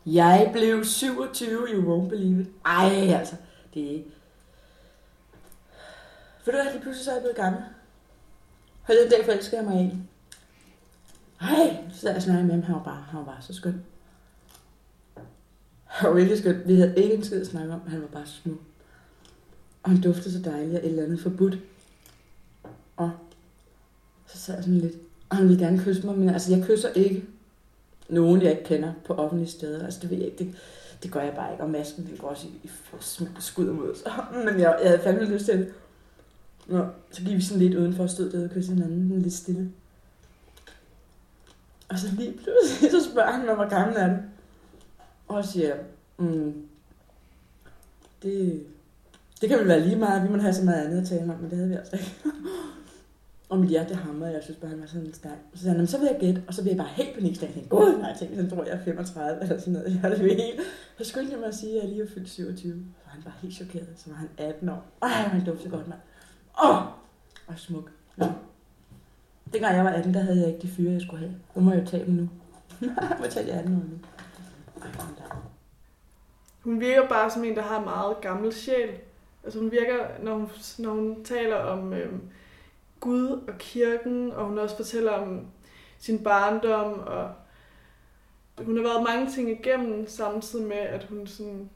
Jeg 0.07 0.51
blev 0.53 0.85
27, 0.85 1.69
you 1.75 1.83
won't 1.83 2.09
believe 2.09 2.41
it. 2.41 2.49
Ej, 2.65 2.91
altså, 3.19 3.37
det 3.75 3.97
er. 3.97 4.03
Ved 6.45 6.53
du 6.53 6.63
hvad, 6.63 6.73
lige 6.73 6.83
pludselig 6.83 7.05
så 7.05 7.11
er 7.11 7.15
jeg 7.15 7.23
blevet 7.23 7.37
gammel. 7.37 7.63
Hold 8.83 9.03
den 9.03 9.11
dag 9.11 9.25
forelsker 9.25 9.57
jeg 9.57 9.67
mig 9.67 9.83
i. 9.83 9.93
Ej, 11.41 11.77
så 11.93 12.01
sad 12.01 12.09
jeg 12.11 12.17
og 12.17 12.23
snakkede 12.23 12.47
med 12.47 12.55
ham, 12.55 12.63
han 12.63 12.75
var 12.75 12.83
bare, 12.83 13.05
han 13.09 13.19
var 13.19 13.25
bare 13.25 13.43
så 13.43 13.55
skøn. 13.55 13.85
Han 15.85 16.11
var 16.11 16.17
virkelig 16.17 16.39
skøn. 16.39 16.63
Vi 16.67 16.75
havde 16.75 16.95
ikke 16.97 17.15
en 17.15 17.25
skid 17.25 17.41
at 17.41 17.47
snakke 17.47 17.73
om, 17.73 17.81
han 17.89 18.01
var 18.01 18.09
bare 18.09 18.27
smuk. 18.27 18.59
Og 19.83 19.91
han 19.91 20.01
duftede 20.01 20.33
så 20.33 20.51
dejligt 20.51 20.77
af 20.77 20.79
et 20.79 20.87
eller 20.87 21.05
andet 21.05 21.21
forbudt. 21.21 21.59
Og 22.97 23.11
så 24.27 24.39
sad 24.39 24.55
jeg 24.55 24.65
sådan 24.65 24.79
lidt. 24.79 24.95
Og 25.29 25.37
han 25.37 25.49
ville 25.49 25.65
gerne 25.65 25.79
kysse 25.85 26.07
mig, 26.07 26.19
men 26.19 26.29
altså 26.29 26.57
jeg 26.57 26.67
kysser 26.67 26.89
ikke 26.89 27.25
nogen, 28.09 28.43
jeg 28.43 28.51
ikke 28.51 28.65
kender 28.65 28.93
på 29.05 29.15
offentlige 29.15 29.51
steder. 29.51 29.85
Altså 29.85 30.01
det 30.03 30.11
ved 30.11 30.17
jeg 30.19 30.27
ikke. 30.27 30.39
Det, 30.39 30.55
det 31.03 31.13
gør 31.13 31.21
jeg 31.21 31.35
bare 31.35 31.53
ikke. 31.53 31.65
Og 31.65 31.71
masken, 31.71 32.07
det 32.07 32.21
går 32.21 32.29
også 32.29 32.47
i, 32.47 32.67
i 32.67 32.71
skud 33.41 33.67
mod. 33.67 33.91
os. 33.91 34.05
men 34.45 34.61
jeg, 34.61 34.79
jeg 34.83 34.91
havde 34.91 35.03
fandme 35.03 35.25
lyst 35.25 35.45
til 35.45 35.59
det. 35.59 35.73
Nå, 36.67 36.87
så 37.11 37.23
gik 37.23 37.37
vi 37.37 37.43
sådan 37.43 37.63
lidt 37.63 37.75
udenfor 37.75 38.03
og 38.03 38.11
stod 38.11 38.31
der 38.31 38.45
og 38.45 38.51
kyssede 38.51 38.77
hinanden 38.77 39.23
lidt 39.23 39.35
stille. 39.35 39.71
Og 41.89 41.99
så 41.99 42.07
lige 42.17 42.33
pludselig, 42.33 42.91
så 43.03 43.11
spørger 43.11 43.33
han 43.33 43.47
mig, 43.47 43.55
hvor 43.55 43.69
gammel 43.69 43.97
er 43.97 44.09
du? 44.09 44.17
Og 45.29 45.45
så 45.45 45.53
siger 45.53 45.67
jeg, 45.67 45.79
mm, 46.17 46.55
det, 48.23 48.67
det 49.41 49.49
kan 49.49 49.59
vel 49.59 49.69
være 49.69 49.81
lige 49.81 49.97
meget, 49.97 50.23
vi 50.23 50.29
må 50.29 50.39
have 50.39 50.55
så 50.55 50.65
meget 50.65 50.85
andet 50.85 51.03
at 51.03 51.09
tale 51.09 51.33
om, 51.33 51.39
men 51.39 51.51
det 51.51 51.59
havde 51.59 51.69
vi 51.69 51.75
altså 51.75 51.97
ikke. 51.97 52.15
og 53.49 53.59
mit 53.59 53.71
hjerte 53.71 53.95
hamrede, 53.95 54.33
jeg 54.33 54.43
synes 54.43 54.59
bare, 54.59 54.71
han 54.71 54.81
var 54.81 54.87
sådan 54.87 55.15
stærk. 55.15 55.39
Så 55.55 55.63
sagde 55.63 55.77
han, 55.77 55.87
så 55.87 55.99
vil 55.99 56.09
jeg 56.13 56.17
gætte, 56.21 56.43
og 56.49 56.55
så 56.55 56.63
vil 56.63 56.71
jeg 56.71 56.77
bare 56.77 56.89
helt 56.89 57.15
panik. 57.15 57.37
Så 57.37 57.47
jeg 57.47 57.55
tænkte, 57.55 57.71
gud, 57.77 57.99
nej, 57.99 58.09
jeg 58.09 58.17
tænkte, 58.19 58.37
han 58.37 58.51
tror, 58.51 58.65
jeg 58.65 58.73
er 58.73 58.85
35 58.85 59.43
eller 59.43 59.59
sådan 59.59 59.73
noget. 59.73 60.01
Jeg 60.03 60.11
er 60.11 60.17
det 60.17 60.19
helt. 60.19 60.61
Så 60.99 61.05
skyndte 61.05 61.33
jeg 61.33 61.39
mig 61.39 61.49
at 61.49 61.55
sige, 61.55 61.77
at 61.77 61.83
jeg 61.83 61.89
lige 61.91 62.03
er 62.03 62.09
fyldt 62.15 62.29
27. 62.31 62.85
Så 63.05 63.09
han 63.11 63.23
var 63.25 63.33
helt 63.43 63.55
chokeret, 63.55 63.89
så 63.97 64.11
var 64.11 64.17
han 64.17 64.29
18 64.39 64.69
år. 64.69 64.85
Ej, 65.03 65.09
han 65.09 65.47
dufter 65.47 65.71
godt, 65.71 65.89
mand. 65.89 66.01
Åh, 66.65 66.83
og 67.47 67.55
smuk. 67.57 67.91
Nå. 68.17 68.27
Dengang 69.53 69.77
jeg 69.77 69.85
var 69.85 69.91
18, 69.91 70.15
der 70.15 70.21
havde 70.21 70.41
jeg 70.41 70.49
ikke 70.49 70.63
de 70.63 70.69
fyre, 70.69 70.93
jeg 70.93 71.01
skulle 71.01 71.19
have. 71.19 71.35
Nu 71.55 71.63
må 71.63 71.73
jeg 71.73 71.81
jo 71.81 71.87
tage 71.87 72.07
dem 72.07 72.15
nu. 72.15 72.29
jeg 73.11 73.17
må 73.21 73.27
tage 73.27 73.47
de 73.47 73.53
18 73.53 73.75
år 73.75 73.79
nu. 73.79 73.99
Hun 76.61 76.81
virker 76.81 77.09
bare 77.09 77.31
som 77.31 77.45
en, 77.45 77.57
der 77.57 77.63
har 77.63 77.85
meget 77.85 78.21
gammel 78.21 78.53
sjæl. 78.53 78.89
Altså 79.45 79.59
hun 79.59 79.71
virker, 79.73 79.99
når 80.23 80.35
hun, 80.35 80.49
når 80.79 80.91
hun 80.91 81.25
taler 81.25 81.57
om 81.57 81.93
øhm, 81.93 82.21
Gud 83.01 83.29
og 83.49 83.55
kirken, 83.59 84.33
og 84.33 84.45
hun 84.45 84.59
også 84.59 84.77
fortæller 84.77 85.13
om 85.13 85.47
sin 85.99 86.25
barndom, 86.25 86.99
og 87.07 87.31
hun 88.65 88.77
har 88.77 88.83
været 88.83 89.03
mange 89.03 89.31
ting 89.33 89.51
igennem, 89.51 90.07
samtidig 90.09 90.67
med, 90.67 90.77
at 90.77 91.05
hun 91.05 91.27
sådan 91.27 91.71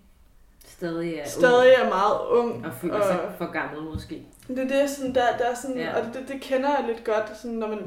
Stadig 0.66 1.14
er 1.14 1.28
stadig 1.28 1.72
er 1.74 1.88
meget 1.88 2.20
ung. 2.30 2.66
og 2.66 2.72
føler 2.74 3.02
sig 3.06 3.34
for 3.38 3.52
gammel 3.52 3.82
måske. 3.82 4.26
Det 4.48 4.58
er 4.58 4.68
det, 4.80 4.90
sådan, 4.90 5.14
der, 5.14 5.36
der 5.38 5.44
er 5.44 5.54
sådan, 5.54 5.76
Ja. 5.76 5.98
og 6.00 6.14
det, 6.14 6.24
det 6.28 6.40
kender 6.40 6.68
jeg 6.78 6.84
lidt 6.88 7.04
godt, 7.04 7.36
sådan, 7.38 7.56
når 7.56 7.66
man, 7.68 7.78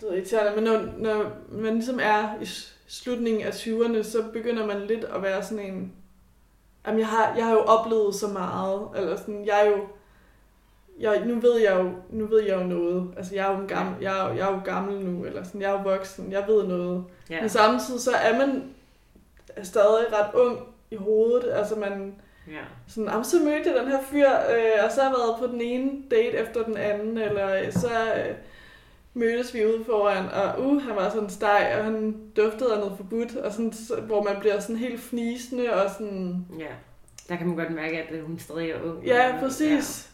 det 0.00 0.08
er 0.08 0.12
irriterende, 0.14 0.54
men 0.60 0.64
når, 0.64 0.82
når 0.98 1.30
man 1.50 1.74
ligesom 1.74 1.98
er 2.02 2.40
i 2.40 2.46
slutningen 2.86 3.42
af 3.42 3.50
20'erne, 3.50 4.02
så 4.02 4.24
begynder 4.32 4.66
man 4.66 4.80
lidt 4.80 5.04
at 5.04 5.22
være 5.22 5.42
sådan 5.42 5.64
en, 5.72 5.92
jamen 6.86 7.00
jeg 7.00 7.08
har, 7.08 7.34
jeg 7.36 7.46
har 7.46 7.52
jo 7.52 7.60
oplevet 7.60 8.14
så 8.14 8.28
meget, 8.28 8.88
eller 8.96 9.16
sådan, 9.16 9.46
jeg 9.46 9.66
er 9.66 9.70
jo, 9.70 9.86
jeg, 11.00 11.22
nu 11.26 11.34
ved 11.40 11.58
jeg 11.60 11.76
jo, 11.78 11.90
nu 12.10 12.26
ved 12.26 12.42
jeg 12.42 12.56
jo 12.60 12.64
noget, 12.66 13.10
altså 13.16 13.34
jeg 13.34 13.46
er 13.46 13.54
jo, 13.56 13.60
en 13.62 13.68
gammel, 13.68 13.94
jeg 14.02 14.18
er, 14.24 14.28
jo- 14.28 14.36
jeg 14.36 14.48
er 14.48 14.52
jo 14.52 14.60
gammel 14.64 15.04
nu, 15.04 15.24
eller 15.24 15.42
sådan, 15.44 15.60
jeg 15.60 15.68
er 15.68 15.72
jo 15.82 15.90
voksen, 15.90 16.32
jeg 16.32 16.44
ved 16.48 16.66
noget, 16.66 17.04
Ja. 17.30 17.40
men 17.40 17.48
samtidig 17.48 18.00
så 18.00 18.10
er 18.12 18.38
man 18.38 18.62
stadig 19.62 20.06
ret 20.12 20.34
ung 20.40 20.58
i 20.90 20.96
hovedet, 20.96 21.52
altså 21.52 21.74
man, 21.76 22.14
ja. 22.48 22.52
sådan, 22.88 23.08
"Jamen, 23.10 23.24
så 23.24 23.36
mødte 23.44 23.70
jeg 23.70 23.80
den 23.80 23.88
her 23.88 23.98
fyr, 24.02 24.28
øh, 24.28 24.84
og 24.84 24.92
så 24.92 25.00
har 25.02 25.08
jeg 25.10 25.16
været 25.18 25.36
på 25.40 25.46
den 25.46 25.60
ene 25.60 25.90
date 26.10 26.36
efter 26.36 26.62
den 26.64 26.76
anden, 26.76 27.18
eller 27.18 27.54
øh, 27.60 27.72
så 27.72 27.88
øh, 28.16 28.34
mødtes 29.14 29.54
vi 29.54 29.66
ude 29.66 29.84
foran, 29.84 30.24
og 30.28 30.66
uh, 30.66 30.82
han 30.82 30.96
var 30.96 31.10
sådan 31.10 31.30
steg, 31.30 31.74
og 31.78 31.84
han 31.84 32.16
duftede 32.36 32.72
af 32.72 32.78
noget 32.78 32.92
forbudt, 32.96 33.36
og 33.36 33.52
sådan, 33.52 33.72
så, 33.72 33.94
hvor 34.00 34.22
man 34.22 34.36
bliver 34.40 34.60
sådan 34.60 34.76
helt 34.76 35.00
fnisende, 35.00 35.72
og 35.72 35.90
sådan, 35.90 36.46
ja. 36.58 36.66
Der 37.28 37.36
kan 37.36 37.46
man 37.46 37.56
godt 37.56 37.70
mærke, 37.74 37.98
at 38.02 38.20
hun 38.26 38.38
stadig 38.38 38.70
er 38.70 38.82
ung. 38.84 39.04
ja, 39.06 39.34
præcis. 39.40 40.08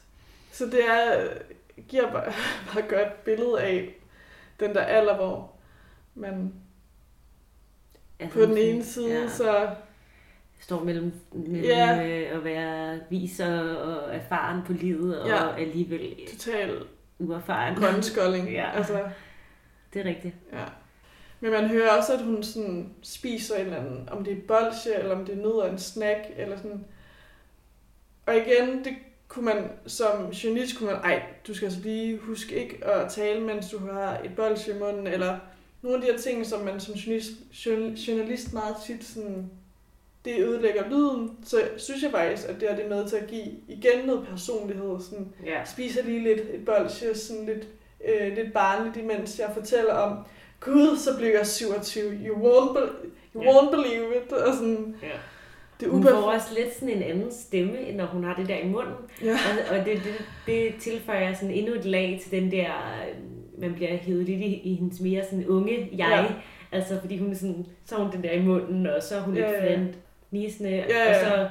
Så 0.59 0.66
det 0.66 0.85
er, 0.88 1.29
giver 1.88 2.12
bare, 2.12 2.33
bare 2.75 2.85
et 2.85 2.88
godt 2.90 3.25
billede 3.25 3.61
af 3.62 3.94
den 4.61 4.75
der 4.75 4.81
alder, 4.81 5.16
hvor 5.16 5.53
man 6.14 6.53
Ja. 8.21 8.29
på 8.33 8.40
den 8.40 8.57
ene 8.59 8.85
side, 8.85 9.21
ja. 9.23 9.29
så 9.29 9.68
står 10.61 10.85
mellem, 10.85 11.12
mellem 11.33 11.64
Ja. 11.64 12.07
øh, 12.07 12.37
at 12.37 12.44
være 12.44 13.01
vis 13.11 13.40
og, 13.40 13.77
og 13.79 14.14
erfaren 14.14 14.62
på 14.66 14.73
livet, 14.73 15.21
og 15.23 15.29
Ja. 15.29 15.57
alligevel 15.57 16.16
total 16.31 16.83
uerfaren. 17.18 17.75
grønskolding. 17.77 18.51
Ja. 18.61 18.71
Altså, 18.77 19.09
Det 19.94 20.01
er 20.01 20.05
rigtigt. 20.05 20.35
Ja. 20.53 20.64
Men 21.40 21.51
man 21.51 21.68
hører 21.68 21.90
også, 21.97 22.12
at 22.14 22.23
hun 22.23 22.42
sådan 22.42 22.94
spiser 23.03 23.55
en 23.57 23.64
eller 23.64 23.77
anden, 23.81 24.09
om 24.09 24.25
det 24.25 24.33
er 24.33 24.40
bolsje, 24.49 24.94
eller 24.94 25.16
om 25.16 25.25
det 25.27 25.33
er 25.38 25.42
nødder 25.42 25.71
en 25.71 25.79
snack, 25.79 26.21
eller 26.37 26.57
sådan. 26.57 26.85
Og 28.27 28.37
igen, 28.37 28.85
det 28.85 28.94
kunne 29.29 29.45
man 29.45 29.71
som 29.87 30.31
journalist, 30.31 30.79
kunne 30.79 30.87
man, 30.93 31.01
ej, 31.05 31.23
du 31.47 31.55
skal 31.55 31.67
altså 31.67 31.81
lige 31.83 32.19
huske 32.19 32.55
ikke 32.55 32.85
at 32.87 33.11
tale, 33.12 33.41
mens 33.41 33.71
du 33.71 33.79
har 33.79 34.19
et 34.25 34.31
bolsje 34.37 34.75
i 34.75 34.79
munden, 34.79 35.07
eller 35.07 35.38
nogle 35.83 35.97
af 35.99 36.03
de 36.05 36.11
her 36.12 36.19
ting, 36.19 36.47
som 36.47 36.61
man 36.61 36.81
som 36.81 36.95
journalist, 36.95 37.31
journal- 37.67 37.95
journalist 37.95 38.53
meget 38.53 38.77
tit 38.87 39.05
sådan, 39.05 39.51
det 40.25 40.38
ødelægger 40.41 40.88
lyden, 40.91 41.31
så 41.45 41.61
synes 41.77 42.03
jeg 42.03 42.11
faktisk, 42.11 42.49
at 42.49 42.61
det 42.61 42.71
er 42.71 42.77
det 42.77 42.88
med 42.88 43.09
til 43.09 43.17
at 43.17 43.27
give 43.27 43.47
igen 43.69 44.07
noget 44.07 44.27
personlighed, 44.31 45.01
sådan, 45.01 45.33
Ja. 45.47 45.64
spiser 45.64 46.03
lige 46.03 46.23
lidt 46.25 46.41
et 46.41 46.64
bolsje, 46.64 47.14
sådan 47.14 47.47
lidt, 47.47 47.67
øh, 48.09 48.37
lidt 48.37 48.53
barnligt, 48.53 48.97
imens 48.97 49.38
jeg 49.38 49.51
fortæller 49.55 49.95
om, 49.95 50.19
gud, 50.61 50.97
så 50.97 51.17
blev 51.19 51.29
jeg 51.29 51.47
27, 51.47 52.12
you 52.27 52.37
won't, 52.37 52.73
be, 52.75 52.88
you 53.35 53.43
Ja. 53.43 53.51
won't 53.51 53.71
believe 53.77 54.17
it, 54.17 54.33
og 54.33 54.55
sådan, 54.55 54.97
Ja. 55.03 55.09
Det 55.81 55.88
Hun 55.88 56.03
får 56.03 56.11
også 56.11 56.47
lidt 56.59 56.75
sådan 56.75 56.88
en 56.97 57.03
anden 57.03 57.33
stemme, 57.33 57.93
når 57.95 58.07
hun 58.07 58.25
har 58.25 58.35
det 58.35 58.49
der 58.49 58.57
i 58.57 58.69
munden. 58.69 58.95
Ja. 59.25 59.33
Og, 59.33 59.79
og 59.79 59.85
det, 59.87 59.95
det, 59.95 60.25
det 60.47 60.75
tilføjer 60.81 61.35
sådan 61.35 61.51
endnu 61.51 61.75
et 61.75 61.85
lag 61.85 62.21
til 62.23 62.31
den 62.41 62.51
der, 62.51 62.67
øh, 62.67 63.61
man 63.61 63.75
bliver 63.75 63.97
hævet 63.97 64.25
lidt 64.25 64.41
i, 64.41 64.61
i 64.64 64.75
hendes 64.75 65.01
mere 65.01 65.25
sådan 65.25 65.47
unge 65.47 65.88
jeg. 65.97 66.27
Ja. 66.31 66.35
Altså 66.73 67.01
fordi 67.01 67.19
hun 67.19 67.35
sådan, 67.35 67.67
så 67.85 67.95
hun 67.95 68.12
den 68.12 68.23
der 68.23 68.31
i 68.31 68.43
munden, 68.43 68.87
og 68.87 69.03
så 69.03 69.17
er 69.17 69.21
hun 69.21 69.35
lidt 69.35 69.47
Ja, 69.47 69.64
ja. 69.64 69.75
flint, 69.77 69.95
nisende, 70.31 70.71
Ja, 70.71 70.83
og 70.83 70.88
ja. 70.91 71.25
så 71.25 71.49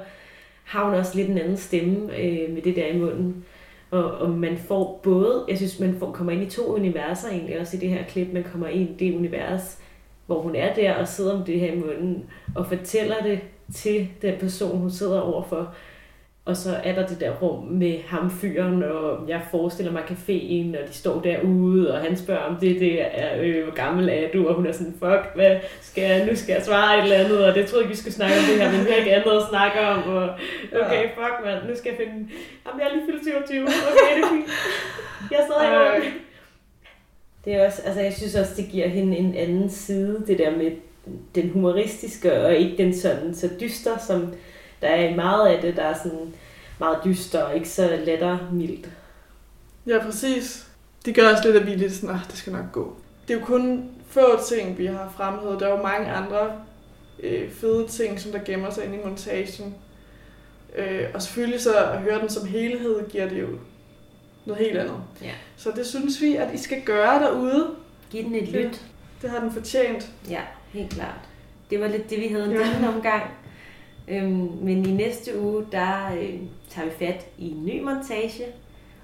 har 0.63 0.85
hun 0.85 0.93
også 0.93 1.17
lidt 1.17 1.29
en 1.29 1.37
anden 1.37 1.57
stemme 1.57 2.17
øh, 2.17 2.53
med 2.53 2.61
det 2.61 2.75
der 2.75 2.85
i 2.87 2.97
munden. 2.97 3.45
Og, 3.91 4.11
og 4.11 4.29
man 4.29 4.57
får 4.57 4.99
både, 5.03 5.45
jeg 5.49 5.57
synes, 5.57 5.79
man 5.79 5.95
får, 5.99 6.11
kommer 6.11 6.33
ind 6.33 6.41
i 6.41 6.49
to 6.49 6.75
universer 6.75 7.29
egentlig, 7.29 7.59
også 7.59 7.77
i 7.77 7.79
det 7.79 7.89
her 7.89 8.03
klip, 8.03 8.27
man 8.33 8.43
kommer 8.43 8.67
ind 8.67 8.89
i 9.01 9.05
det 9.05 9.15
univers, 9.15 9.79
hvor 10.27 10.41
hun 10.41 10.55
er 10.55 10.73
der 10.73 10.93
og 10.93 11.07
sidder 11.07 11.37
med 11.37 11.45
det 11.45 11.59
her 11.59 11.71
i 11.71 11.75
munden, 11.75 12.25
og 12.55 12.67
fortæller 12.67 13.15
det 13.23 13.39
til 13.73 14.07
den 14.21 14.39
person, 14.39 14.77
hun 14.77 14.91
sidder 14.91 15.19
overfor. 15.21 15.73
Og 16.45 16.57
så 16.57 16.69
er 16.83 16.95
der 16.95 17.07
det 17.07 17.19
der 17.19 17.31
rum 17.31 17.63
med 17.63 17.99
ham 18.07 18.31
fyren, 18.31 18.83
og 18.83 19.29
jeg 19.29 19.41
forestiller 19.51 19.91
mig 19.91 20.03
caféen, 20.03 20.81
og 20.81 20.87
de 20.87 20.93
står 20.93 21.21
derude, 21.21 21.93
og 21.93 21.99
han 21.99 22.17
spørger 22.17 22.41
om 22.41 22.55
det, 22.55 22.79
det 22.79 23.01
er, 23.01 23.41
øh, 23.41 23.63
hvor 23.63 23.73
gammel 23.73 24.09
er 24.09 24.31
du? 24.33 24.47
Og 24.47 24.55
hun 24.55 24.65
er 24.67 24.71
sådan, 24.71 24.93
fuck, 24.99 25.35
hvad 25.35 25.59
skal 25.81 26.03
jeg, 26.03 26.25
nu 26.25 26.35
skal 26.35 26.53
jeg 26.53 26.63
svare 26.63 26.97
et 26.97 27.03
eller 27.03 27.15
andet, 27.15 27.45
og 27.45 27.55
det 27.55 27.65
troede 27.65 27.83
jeg 27.83 27.91
ikke, 27.91 27.95
vi 27.95 28.01
skulle 28.01 28.13
snakke 28.13 28.35
om 28.37 28.43
det 28.49 28.61
her, 28.61 28.71
men 28.71 28.85
vi 28.85 28.91
har 28.91 28.97
ikke 28.97 29.15
andet 29.15 29.31
at 29.31 29.49
snakke 29.49 29.79
om, 29.81 29.99
og 30.15 30.29
okay, 30.81 31.03
fuck 31.17 31.35
mand, 31.45 31.69
nu 31.69 31.75
skal 31.75 31.89
jeg 31.89 31.97
finde, 32.01 32.17
jamen 32.65 32.79
jeg 32.79 32.87
er 32.89 32.93
lige 32.95 33.05
fyldt 33.07 33.23
27, 33.23 33.63
okay, 33.63 34.11
det 34.15 34.23
er 34.23 34.29
fint. 34.35 34.49
Jeg 35.31 35.39
er 35.41 35.45
stadig 35.49 35.67
Ej. 35.67 36.26
Det 37.47 37.55
er 37.55 37.65
også, 37.65 37.81
altså 37.81 38.01
jeg 38.01 38.13
synes 38.13 38.35
også, 38.35 38.53
det 38.57 38.67
giver 38.71 38.87
hende 38.87 39.17
en 39.17 39.35
anden 39.35 39.69
side, 39.69 40.23
det 40.27 40.37
der 40.37 40.57
med 40.57 40.71
den 41.35 41.49
humoristiske, 41.49 42.41
og 42.41 42.55
ikke 42.55 42.83
den 42.83 42.97
sådan 42.97 43.35
så 43.35 43.49
dyster, 43.59 43.97
som 44.07 44.33
der 44.81 44.87
er 44.87 45.09
i 45.09 45.15
meget 45.15 45.47
af 45.47 45.61
det, 45.61 45.75
der 45.75 45.83
er 45.83 45.97
sådan 46.03 46.33
meget 46.79 46.97
dyster 47.05 47.43
og 47.43 47.55
ikke 47.55 47.69
så 47.69 47.99
lettermildt. 48.05 48.89
Ja, 49.87 50.03
præcis. 50.03 50.67
Det 51.05 51.15
gør 51.15 51.31
også 51.31 51.43
lidt, 51.45 51.55
at 51.55 51.65
vi 51.67 51.73
er 51.73 51.77
lidt 51.77 51.93
sådan, 51.93 52.09
ah, 52.09 52.19
det 52.27 52.37
skal 52.37 52.53
nok 52.53 52.71
gå. 52.71 52.95
Det 53.27 53.35
er 53.35 53.39
jo 53.39 53.45
kun 53.45 53.89
få 54.07 54.43
ting, 54.49 54.77
vi 54.77 54.85
har 54.85 55.13
fremhævet. 55.17 55.59
Der 55.59 55.67
er 55.67 55.77
jo 55.77 55.83
mange 55.83 56.11
andre 56.11 56.51
øh, 57.23 57.51
fede 57.51 57.87
ting, 57.87 58.19
som 58.19 58.31
der 58.31 58.39
gemmer 58.45 58.69
sig 58.69 58.85
inde 58.85 58.95
i 58.95 59.05
montagen. 59.05 59.75
Øh, 60.75 61.03
og 61.13 61.21
selvfølgelig 61.21 61.61
så 61.61 61.77
at 61.77 61.99
høre 61.99 62.21
den 62.21 62.29
som 62.29 62.47
helhed, 62.47 63.09
giver 63.09 63.29
det 63.29 63.41
jo 63.41 63.47
noget 64.47 64.65
helt 64.65 64.77
andet. 64.77 64.95
Ja. 65.21 65.31
Så 65.57 65.71
det 65.75 65.85
synes 65.85 66.21
vi, 66.21 66.35
at 66.35 66.53
I 66.53 66.57
skal 66.57 66.81
gøre 66.81 67.19
derude. 67.23 67.67
Giv 68.11 68.23
den 68.23 68.35
et 68.35 68.49
lyt. 68.49 68.85
Det 69.21 69.29
har 69.29 69.39
den 69.39 69.51
fortjent. 69.51 70.11
Ja, 70.29 70.41
helt 70.69 70.89
klart. 70.89 71.19
Det 71.69 71.79
var 71.79 71.87
lidt 71.87 72.09
det, 72.09 72.19
vi 72.19 72.27
havde 72.27 72.45
en 72.45 72.51
Ja. 72.51 72.87
omgang. 72.95 73.23
Øhm, 74.07 74.49
men 74.61 74.85
i 74.85 74.91
næste 74.91 75.39
uge, 75.41 75.65
der 75.71 76.13
øh, 76.21 76.33
tager 76.69 76.85
vi 76.87 77.05
fat 77.05 77.25
i 77.37 77.51
en 77.51 77.65
ny 77.65 77.81
montage. 77.83 78.45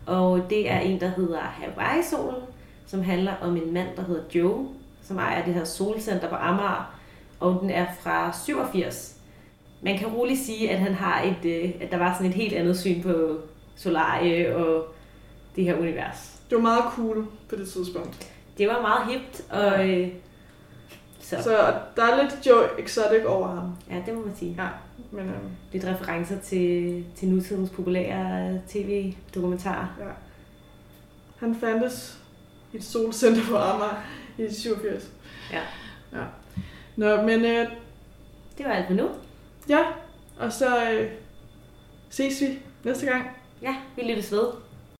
Og 0.06 0.42
det 0.50 0.72
er 0.72 0.80
en, 0.80 1.00
der 1.00 1.08
hedder 1.08 1.40
Hawaii-solen, 1.40 2.42
som 2.88 3.02
handler 3.04 3.34
om 3.42 3.56
en 3.58 3.74
mand, 3.74 3.88
der 3.98 4.04
hedder 4.04 4.22
Joe, 4.36 4.68
som 5.04 5.18
ejer 5.18 5.46
det 5.46 5.54
her 5.54 5.64
solcenter 5.64 6.30
på 6.30 6.36
Amager. 6.36 6.96
Og 7.40 7.60
den 7.62 7.70
er 7.70 7.86
fra 8.02 8.38
87. 8.46 9.16
Man 9.82 9.98
kan 9.98 10.08
roligt 10.08 10.40
sige, 10.40 10.72
at 10.72 10.80
han 10.80 10.94
har 10.94 11.22
et, 11.22 11.46
øh, 11.64 11.72
at 11.82 11.92
der 11.92 11.98
var 11.98 12.14
sådan 12.14 12.28
et 12.30 12.34
helt 12.36 12.54
andet 12.54 12.80
syn 12.80 13.02
på 13.04 13.38
solarie 13.76 14.56
og 14.56 14.86
det 15.56 15.64
her 15.64 15.78
univers. 15.78 16.40
Det 16.50 16.56
var 16.56 16.62
meget 16.62 16.84
cool 16.96 17.28
på 17.50 17.56
det 17.56 17.70
tidspunkt. 17.70 18.32
Det 18.58 18.68
var 18.68 18.82
meget 18.82 19.08
hipt, 19.14 19.42
og 19.52 19.90
øh, 19.90 20.08
så, 21.20 21.38
Så 21.44 21.74
der 21.96 22.04
er 22.04 22.22
lidt 22.24 22.46
Joe 22.48 22.82
Exotic 22.82 23.26
over 23.26 23.48
ham. 23.48 23.76
ja, 23.90 24.04
det 24.06 24.14
må 24.14 24.26
man 24.26 24.36
sige. 24.36 24.56
Ja, 24.60 24.68
men 25.12 25.26
øhm, 25.30 25.50
lidt 25.72 25.86
referencer 25.86 26.40
til, 26.40 27.06
til 27.16 27.28
nutidens 27.28 27.70
populære 27.70 28.62
tv-dokumentarer. 28.70 29.88
ja. 30.00 30.06
Han 31.40 31.56
fandtes 31.56 32.18
i 32.74 32.78
et 32.78 32.84
solcenter 32.84 33.42
på 33.50 33.58
Amager 33.58 34.04
i 34.38 34.54
87. 34.54 35.12
Ja. 35.52 35.62
ja. 36.20 36.24
Nå, 36.96 37.22
men 37.22 37.46
øh, 37.46 37.68
Det 38.58 38.66
var 38.66 38.72
alt 38.72 38.88
for 38.88 38.94
nu. 38.94 39.10
ja, 39.70 39.80
og 40.40 40.54
så 40.54 40.92
øh, 40.92 41.12
ses 42.10 42.42
vi 42.42 42.60
næste 42.84 43.06
gang. 43.06 43.28
Ja, 43.62 43.76
vi 43.96 44.02
lyttes 44.02 44.32
ved. 44.32 44.48